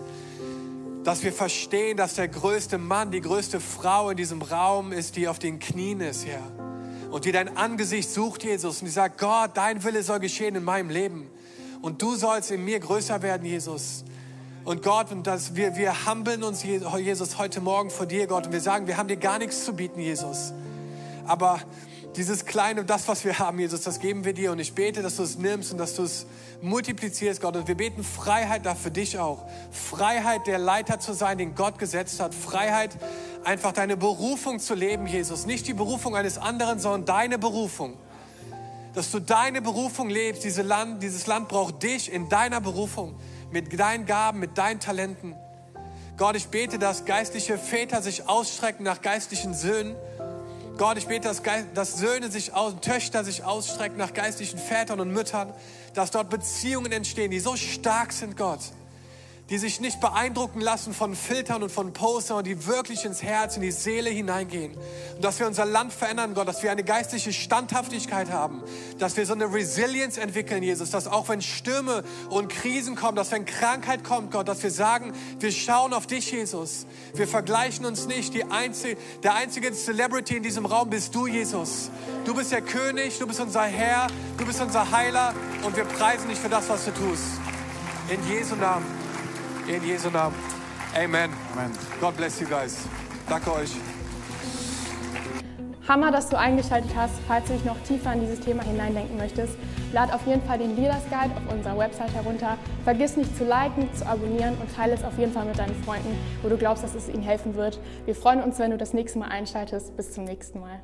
[1.03, 5.28] dass wir verstehen, dass der größte Mann, die größte Frau in diesem Raum ist, die
[5.28, 6.66] auf den Knien ist, Herr.
[7.12, 10.64] Und die dein Angesicht sucht, Jesus, und die sagt, Gott, dein Wille soll geschehen in
[10.64, 11.30] meinem Leben.
[11.82, 14.03] Und du sollst in mir größer werden, Jesus.
[14.66, 18.51] Und Gott, und das, wir, wir humbeln uns, Jesus, heute Morgen vor dir, Gott, und
[18.51, 20.51] wir sagen, wir haben dir gar nichts zu bieten, Jesus.
[21.26, 21.62] Aber
[22.18, 24.51] dieses Kleine, das, was wir haben, Jesus, das geben wir dir.
[24.51, 26.26] Und ich bete, dass du es nimmst und dass du es
[26.62, 27.55] multiplizierst, Gott.
[27.55, 29.45] Und wir beten Freiheit da für dich auch.
[29.72, 32.34] Freiheit, der Leiter zu sein, den Gott gesetzt hat.
[32.34, 32.97] Freiheit,
[33.48, 35.45] einfach deine Berufung zu leben, Jesus.
[35.45, 37.98] Nicht die Berufung eines anderen, sondern deine Berufung.
[38.93, 40.43] Dass du deine Berufung lebst.
[40.43, 43.16] Diese Land, dieses Land braucht dich in deiner Berufung.
[43.50, 45.34] Mit deinen Gaben, mit deinen Talenten.
[46.18, 49.95] Gott, ich bete, dass geistliche Väter sich ausstrecken nach geistlichen Söhnen
[50.78, 51.41] Gott, ich bete, dass,
[51.74, 55.52] dass Söhne sich aus, Töchter sich ausstrecken nach geistlichen Vätern und Müttern,
[55.95, 58.60] dass dort Beziehungen entstehen, die so stark sind, Gott,
[59.50, 63.62] die sich nicht beeindrucken lassen von Filtern und von Postern, die wirklich ins Herz, in
[63.62, 64.76] die Seele hineingehen.
[65.16, 68.62] Und dass wir unser Land verändern, Gott, dass wir eine geistliche Standhaftigkeit haben,
[69.00, 73.32] dass wir so eine Resilienz entwickeln, Jesus, dass auch wenn Stürme und Krisen kommen, dass
[73.32, 76.86] wenn Krankheit kommt, Gott, dass wir sagen, wir schauen auf dich, Jesus.
[77.14, 78.34] Wir vergleichen uns nicht.
[78.34, 81.89] Die einzige, der einzige Celebrity in diesem Raum bist du, Jesus.
[82.26, 85.34] Du bist der König, du bist unser Herr, du bist unser Heiler
[85.64, 87.24] und wir preisen dich für das, was du tust.
[88.10, 89.07] In Jesu Namen.
[89.68, 90.36] In Jesu Namen.
[90.95, 91.30] Amen.
[91.51, 91.72] Amen.
[91.99, 92.88] God bless you guys.
[93.28, 93.72] Danke euch.
[95.88, 97.13] Hammer, dass du eingeschaltet hast.
[97.28, 99.57] Falls du dich noch tiefer in dieses Thema hineindenken möchtest,
[99.93, 102.57] lad auf jeden Fall den Leaders Guide auf unserer Website herunter.
[102.86, 106.18] Vergiss nicht zu liken, zu abonnieren und teile es auf jeden Fall mit deinen Freunden,
[106.41, 107.80] wo du glaubst, dass es ihnen helfen wird.
[108.05, 109.95] Wir freuen uns, wenn du das nächste Mal einschaltest.
[109.97, 110.82] Bis zum nächsten Mal.